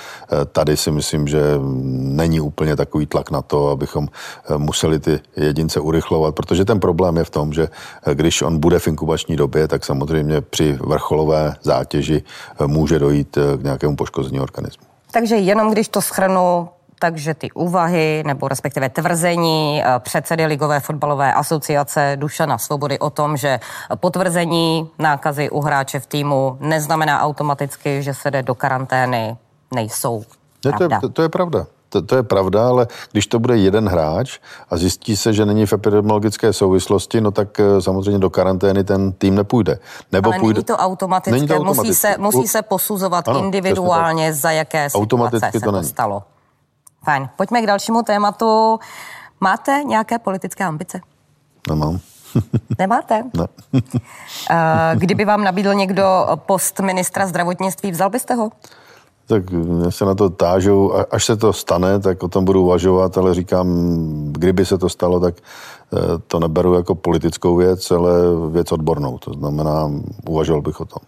tady 0.51 0.77
si 0.77 0.91
myslím, 0.91 1.27
že 1.27 1.41
není 1.97 2.41
úplně 2.41 2.75
takový 2.75 3.06
tlak 3.06 3.32
na 3.32 3.41
to, 3.41 3.69
abychom 3.69 4.08
museli 4.58 4.99
ty 4.99 5.19
jedince 5.36 5.79
urychlovat, 5.79 6.36
protože 6.36 6.65
ten 6.65 6.79
problém 6.79 7.17
je 7.17 7.23
v 7.23 7.29
tom, 7.29 7.53
že 7.53 7.67
když 8.13 8.41
on 8.41 8.60
bude 8.60 8.79
v 8.84 8.88
inkubační 8.88 9.36
době, 9.36 9.67
tak 9.67 9.86
samozřejmě 9.86 10.41
při 10.41 10.74
vrcholové 10.74 11.56
zátěži 11.62 12.24
eh, 12.24 12.67
může 12.67 13.00
dojít 13.00 13.38
eh, 13.38 13.58
k 13.58 13.63
nějakému 13.63 13.96
poškození 13.96 14.39
organismu. 14.39 14.84
Takže 15.12 15.36
jenom 15.36 15.72
když 15.72 15.88
to 15.88 16.02
schrnu, 16.02 16.69
takže 17.00 17.34
ty 17.34 17.52
úvahy 17.52 18.24
nebo 18.26 18.48
respektive 18.48 18.89
tvrzení 18.89 19.84
eh, 19.84 20.00
předsedy 20.00 20.46
Ligové 20.46 20.80
fotbalové 20.80 21.34
asociace 21.34 22.13
Dušana 22.19 22.58
Svobody 22.58 23.00
o 23.00 23.10
tom, 23.10 23.38
že 23.38 23.60
potvrzení 23.96 24.89
nákazy 25.00 25.50
u 25.50 25.62
hráče 25.62 26.00
v 26.00 26.08
týmu 26.08 26.58
neznamená 26.60 27.22
automaticky, 27.22 28.04
že 28.04 28.13
se 28.13 28.32
jde 28.32 28.43
do 28.43 28.56
karantény, 28.56 29.38
nejsou. 29.76 30.24
Ne, 30.65 30.72
to, 30.78 30.84
je, 30.84 30.89
to, 31.02 31.10
to 31.10 31.22
je 31.22 31.30
pravda 31.30 31.65
to, 31.93 32.01
to 32.01 32.15
je 32.15 32.23
pravda, 32.23 32.67
ale 32.67 32.88
když 33.12 33.27
to 33.27 33.39
bude 33.39 33.58
jeden 33.58 33.89
hráč 33.89 34.39
a 34.69 34.77
zjistí 34.77 35.17
se, 35.17 35.34
že 35.34 35.45
není 35.45 35.65
v 35.65 35.73
epidemiologické 35.73 36.53
souvislosti, 36.53 37.21
no 37.21 37.32
tak 37.32 37.60
eh, 37.60 37.82
samozřejmě 37.82 38.19
do 38.19 38.29
karantény 38.29 38.84
ten 38.84 39.12
tým 39.12 39.36
nepůjde. 39.36 39.79
Nebo 40.12 40.29
ale 40.29 40.39
půjde... 40.39 40.58
není 40.58 40.65
to 40.65 40.77
automatické, 40.77 41.32
není 41.32 41.47
to 41.47 41.56
automatické. 41.56 41.88
Musí, 41.88 41.99
se, 41.99 42.15
musí 42.17 42.47
se 42.47 42.62
posuzovat 42.62 43.27
ano, 43.27 43.39
individuálně, 43.39 44.34
za 44.34 44.51
jaké 44.51 44.89
situace 44.89 45.39
se 45.51 45.60
to, 45.60 45.71
to 45.71 45.84
stalo. 45.84 46.23
Fajn, 47.03 47.29
pojďme 47.36 47.62
k 47.62 47.65
dalšímu 47.67 48.03
tématu. 48.03 48.79
Máte 49.39 49.84
nějaké 49.86 50.19
politické 50.19 50.63
ambice? 50.63 51.01
Nemám. 51.69 51.99
Nemáte? 52.79 53.23
Ne. 53.38 53.47
Eh, 54.49 54.95
kdyby 54.95 55.25
vám 55.25 55.43
nabídl 55.43 55.73
někdo 55.73 56.27
post 56.36 56.79
ministra 56.79 57.27
zdravotnictví, 57.27 57.91
vzal 57.91 58.10
byste 58.10 58.34
ho? 58.34 58.49
Tak 59.34 59.43
se 59.89 60.06
na 60.06 60.15
to 60.15 60.30
tážou, 60.30 60.93
až 61.12 61.26
se 61.26 61.38
to 61.38 61.54
stane, 61.54 62.00
tak 62.00 62.24
o 62.24 62.28
tom 62.28 62.46
budu 62.46 62.62
uvažovat, 62.62 63.17
ale 63.17 63.34
říkám, 63.34 63.67
kdyby 64.32 64.65
se 64.65 64.78
to 64.78 64.89
stalo, 64.89 65.19
tak 65.19 65.36
eh, 65.38 65.98
to 66.28 66.39
neberu 66.39 66.74
jako 66.74 66.96
politickou 66.96 67.56
věc, 67.56 67.91
ale 67.91 68.12
věc 68.52 68.72
odbornou. 68.72 69.17
To 69.17 69.34
znamená, 69.34 69.91
uvažoval 70.30 70.62
bych 70.62 70.80
o 70.80 70.86
tom. 70.86 71.02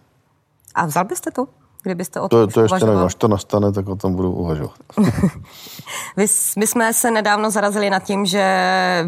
A 0.76 0.86
vzal 0.86 1.06
byste 1.06 1.32
to? 1.32 1.46
Kdybyste 1.89 2.19
o 2.19 2.30
tom 2.30 2.39
to, 2.39 2.48
to 2.48 2.62
ještě 2.62 2.86
nevím, 2.86 3.02
až 3.02 3.15
to 3.15 3.28
nastane, 3.28 3.71
tak 3.71 3.88
o 3.88 3.95
tom 3.95 4.15
budu 4.15 4.32
uvažovat. 4.32 4.76
vy, 6.17 6.26
my 6.58 6.67
jsme 6.67 6.93
se 6.93 7.12
nedávno 7.12 7.52
zarazili 7.52 7.89
nad 7.89 8.04
tím, 8.04 8.26
že 8.26 8.45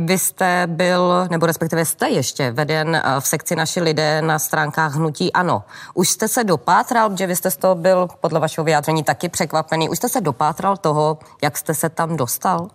vy 0.05 0.17
jste 0.17 0.67
byl, 0.67 1.27
nebo 1.31 1.45
respektive 1.45 1.85
jste 1.85 2.09
ještě 2.09 2.51
veden 2.51 2.95
eh, 2.95 3.01
v 3.19 3.27
sekci 3.27 3.55
Naši 3.55 3.81
lidé 3.81 4.21
na 4.21 4.39
stránkách 4.39 4.95
Hnutí 4.95 5.33
Ano. 5.33 5.63
Už 5.93 6.09
jste 6.09 6.27
se 6.27 6.43
dopátral, 6.43 7.17
že 7.17 7.27
vy 7.27 7.35
jste 7.35 7.51
z 7.51 7.57
toho 7.57 7.75
byl 7.75 8.07
podle 8.21 8.39
vašeho 8.39 8.65
vyjádření 8.65 9.03
taky 9.03 9.29
překvapený, 9.29 9.89
už 9.89 9.97
jste 9.97 10.09
se 10.09 10.21
dopátral 10.21 10.77
toho, 10.77 11.17
jak 11.41 11.57
jste 11.57 11.73
se 11.73 11.89
tam 11.89 12.17
dostal? 12.17 12.67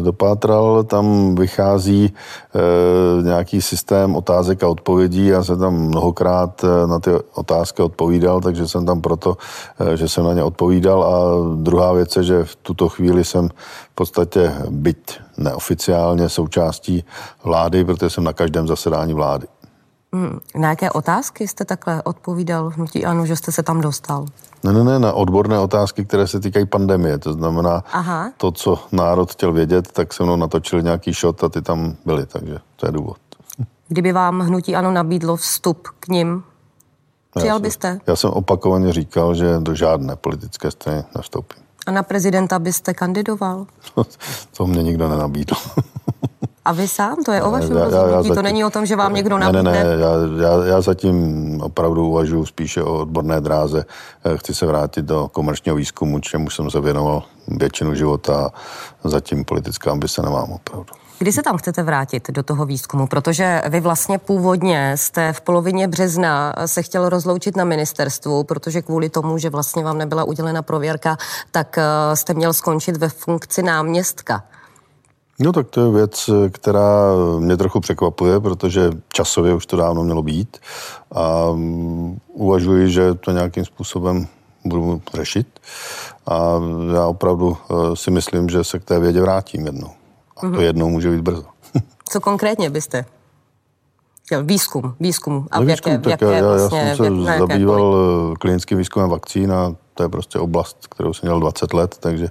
Dopátral, 0.00 0.84
tam 0.84 1.34
vychází 1.34 2.04
e, 2.04 3.22
nějaký 3.22 3.62
systém 3.62 4.16
otázek 4.16 4.62
a 4.62 4.68
odpovědí. 4.68 5.26
Já 5.26 5.44
jsem 5.44 5.58
tam 5.58 5.74
mnohokrát 5.74 6.64
e, 6.64 6.86
na 6.86 6.98
ty 6.98 7.10
otázky 7.34 7.82
odpovídal, 7.82 8.40
takže 8.40 8.68
jsem 8.68 8.86
tam 8.86 9.00
proto, 9.00 9.36
že 9.94 10.08
jsem 10.08 10.24
na 10.24 10.32
ně 10.32 10.42
odpovídal. 10.42 11.04
A 11.04 11.18
druhá 11.56 11.92
věc 11.92 12.16
je, 12.16 12.22
že 12.22 12.44
v 12.44 12.56
tuto 12.56 12.88
chvíli 12.88 13.24
jsem 13.24 13.48
v 13.92 13.94
podstatě 13.94 14.54
byť 14.70 15.20
neoficiálně 15.36 16.28
součástí 16.28 17.04
vlády, 17.44 17.84
protože 17.84 18.10
jsem 18.10 18.24
na 18.24 18.32
každém 18.32 18.66
zasedání 18.66 19.14
vlády. 19.14 19.46
Hmm. 20.12 20.38
Na 20.54 20.68
jaké 20.68 20.90
otázky 20.90 21.48
jste 21.48 21.64
takhle 21.64 22.02
odpovídal 22.02 22.70
hnutí 22.70 23.04
ano, 23.04 23.26
že 23.26 23.36
jste 23.36 23.52
se 23.52 23.62
tam 23.62 23.80
dostal? 23.80 24.26
Ne, 24.64 24.72
ne, 24.72 24.84
ne, 24.84 24.98
na 24.98 25.12
odborné 25.12 25.58
otázky, 25.58 26.04
které 26.04 26.26
se 26.26 26.40
týkají 26.40 26.66
pandemie. 26.66 27.18
To 27.18 27.32
znamená, 27.32 27.84
Aha. 27.92 28.32
to, 28.36 28.52
co 28.52 28.78
národ 28.92 29.32
chtěl 29.32 29.52
vědět, 29.52 29.92
tak 29.92 30.12
se 30.12 30.22
mnou 30.24 30.36
natočili 30.36 30.82
nějaký 30.82 31.12
shot 31.12 31.44
a 31.44 31.48
ty 31.48 31.62
tam 31.62 31.96
byli, 32.04 32.26
takže 32.26 32.58
to 32.76 32.86
je 32.86 32.92
důvod. 32.92 33.16
Kdyby 33.88 34.12
vám 34.12 34.40
hnutí 34.40 34.76
ano 34.76 34.90
nabídlo 34.90 35.36
vstup 35.36 35.88
k 36.00 36.08
ním, 36.08 36.42
přijal 37.34 37.56
já 37.56 37.60
byste? 37.60 38.00
Já 38.06 38.16
jsem 38.16 38.30
opakovaně 38.30 38.92
říkal, 38.92 39.34
že 39.34 39.58
do 39.58 39.74
žádné 39.74 40.16
politické 40.16 40.70
strany 40.70 41.04
nastoupím. 41.16 41.62
A 41.86 41.90
na 41.90 42.02
prezidenta 42.02 42.58
byste 42.58 42.94
kandidoval? 42.94 43.66
to 44.56 44.66
mě 44.66 44.82
nikdo 44.82 45.08
nenabídl. 45.08 45.54
A 46.68 46.72
vy 46.72 46.88
sám? 46.88 47.16
To 47.24 47.32
je 47.32 47.42
o 47.42 47.50
vašem 47.50 47.76
já, 47.76 47.84
rozhodnutí, 47.84 48.10
já, 48.10 48.16
já 48.16 48.22
zatím, 48.22 48.34
to 48.34 48.42
není 48.42 48.64
o 48.64 48.70
tom, 48.70 48.86
že 48.86 48.96
vám 48.96 49.14
někdo 49.14 49.38
nabídne? 49.38 49.62
Ne, 49.62 49.84
ne, 49.84 49.84
ne, 49.84 50.02
já, 50.02 50.10
já, 50.48 50.64
já 50.64 50.80
zatím 50.80 51.60
opravdu 51.62 52.08
uvažuji 52.08 52.46
spíše 52.46 52.82
o 52.82 52.98
odborné 52.98 53.40
dráze. 53.40 53.84
Eh, 54.24 54.38
chci 54.38 54.54
se 54.54 54.66
vrátit 54.66 55.04
do 55.04 55.28
komerčního 55.32 55.76
výzkumu, 55.76 56.20
čemu 56.20 56.50
jsem 56.50 56.70
se 56.70 56.80
věnoval 56.80 57.22
většinu 57.48 57.94
života. 57.94 58.50
Zatím 59.04 59.44
politická 59.44 59.90
ambice 59.90 60.22
nemám 60.22 60.52
opravdu. 60.52 60.92
Kdy 61.18 61.32
se 61.32 61.42
tam 61.42 61.56
chcete 61.56 61.82
vrátit 61.82 62.30
do 62.30 62.42
toho 62.42 62.66
výzkumu? 62.66 63.06
Protože 63.06 63.62
vy 63.68 63.80
vlastně 63.80 64.18
původně 64.18 64.96
jste 64.96 65.32
v 65.32 65.40
polovině 65.40 65.88
března 65.88 66.54
se 66.66 66.82
chtěl 66.82 67.08
rozloučit 67.08 67.56
na 67.56 67.64
ministerstvu, 67.64 68.44
protože 68.44 68.82
kvůli 68.82 69.08
tomu, 69.08 69.38
že 69.38 69.50
vlastně 69.50 69.84
vám 69.84 69.98
nebyla 69.98 70.24
udělena 70.24 70.62
prověrka, 70.62 71.16
tak 71.50 71.78
eh, 71.78 72.16
jste 72.16 72.34
měl 72.34 72.52
skončit 72.52 72.96
ve 72.96 73.08
funkci 73.08 73.62
náměstka. 73.62 74.42
No 75.40 75.52
tak 75.52 75.70
to 75.70 75.84
je 75.84 75.92
věc, 75.92 76.30
která 76.50 77.14
mě 77.38 77.56
trochu 77.56 77.80
překvapuje, 77.80 78.40
protože 78.40 78.90
časově 79.08 79.54
už 79.54 79.66
to 79.66 79.76
dávno 79.76 80.04
mělo 80.04 80.22
být 80.22 80.56
a 81.12 81.52
mm, 81.52 82.18
uvažuji, 82.32 82.90
že 82.90 83.14
to 83.14 83.30
nějakým 83.30 83.64
způsobem 83.64 84.26
budu 84.64 85.02
řešit 85.14 85.60
a 86.26 86.60
já 86.94 87.06
opravdu 87.06 87.56
eh, 87.56 87.96
si 87.96 88.10
myslím, 88.10 88.48
že 88.48 88.64
se 88.64 88.78
k 88.78 88.84
té 88.84 89.00
vědě 89.00 89.20
vrátím 89.20 89.66
jednou. 89.66 89.90
A 90.36 90.40
to 90.40 90.46
mm-hmm. 90.46 90.60
jednou 90.60 90.88
může 90.88 91.10
být 91.10 91.20
brzo. 91.20 91.44
Co 92.08 92.20
konkrétně 92.20 92.70
byste? 92.70 93.04
Výzkum, 94.42 94.94
výzkum. 95.00 95.48
A 95.50 95.60
no, 95.60 95.66
výzkum, 95.66 95.92
jaké, 95.92 96.02
tak 96.04 96.10
jaké 96.10 96.36
já, 96.36 96.42
vlastně, 96.42 96.78
já 96.78 96.96
jsem 96.96 97.26
se 97.26 97.38
zabýval 97.38 97.96
eh, 98.32 98.36
klinickým 98.36 98.78
výzkumem 98.78 99.10
vakcín 99.10 99.52
a 99.52 99.74
to 99.94 100.02
je 100.02 100.08
prostě 100.08 100.38
oblast, 100.38 100.76
kterou 100.90 101.14
jsem 101.14 101.26
měl 101.26 101.40
20 101.40 101.74
let, 101.74 101.96
takže 102.00 102.28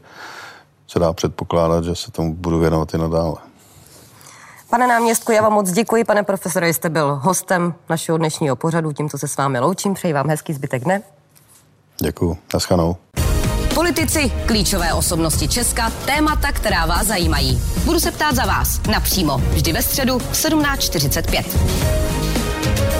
se 0.88 1.00
dá 1.00 1.14
předpokládat, 1.14 1.84
že 1.84 1.96
se 1.96 2.12
tomu 2.12 2.36
budu 2.36 2.60
věnovat 2.60 2.94
i 2.94 2.98
nadále. 2.98 3.36
Pane 4.70 4.88
náměstku, 4.88 5.32
já 5.32 5.42
vám 5.42 5.54
moc 5.54 5.72
děkuji, 5.72 6.04
pane 6.04 6.24
profesore, 6.24 6.74
jste 6.74 6.90
byl 6.90 7.20
hostem 7.24 7.74
našeho 7.90 8.18
dnešního 8.18 8.56
pořadu, 8.56 8.92
tímto 8.92 9.18
se 9.18 9.28
s 9.28 9.38
vámi 9.38 9.60
loučím, 9.60 9.94
přeji 9.94 10.14
vám 10.14 10.30
hezký 10.30 10.54
zbytek 10.54 10.84
dne. 10.84 11.02
Děkuji, 12.02 12.38
naschanou. 12.54 12.96
Politici, 13.74 14.32
klíčové 14.46 14.94
osobnosti 14.94 15.48
Česka, 15.48 15.92
témata, 16.06 16.52
která 16.52 16.86
vás 16.86 17.08
zajímají. 17.08 17.62
Budu 17.86 18.00
se 18.00 18.12
ptát 18.12 18.36
za 18.36 18.46
vás 18.46 18.82
napřímo, 18.92 19.38
vždy 19.38 19.74
ve 19.74 19.82
středu 19.82 20.20
v 20.20 20.34
17.45. 20.34 22.97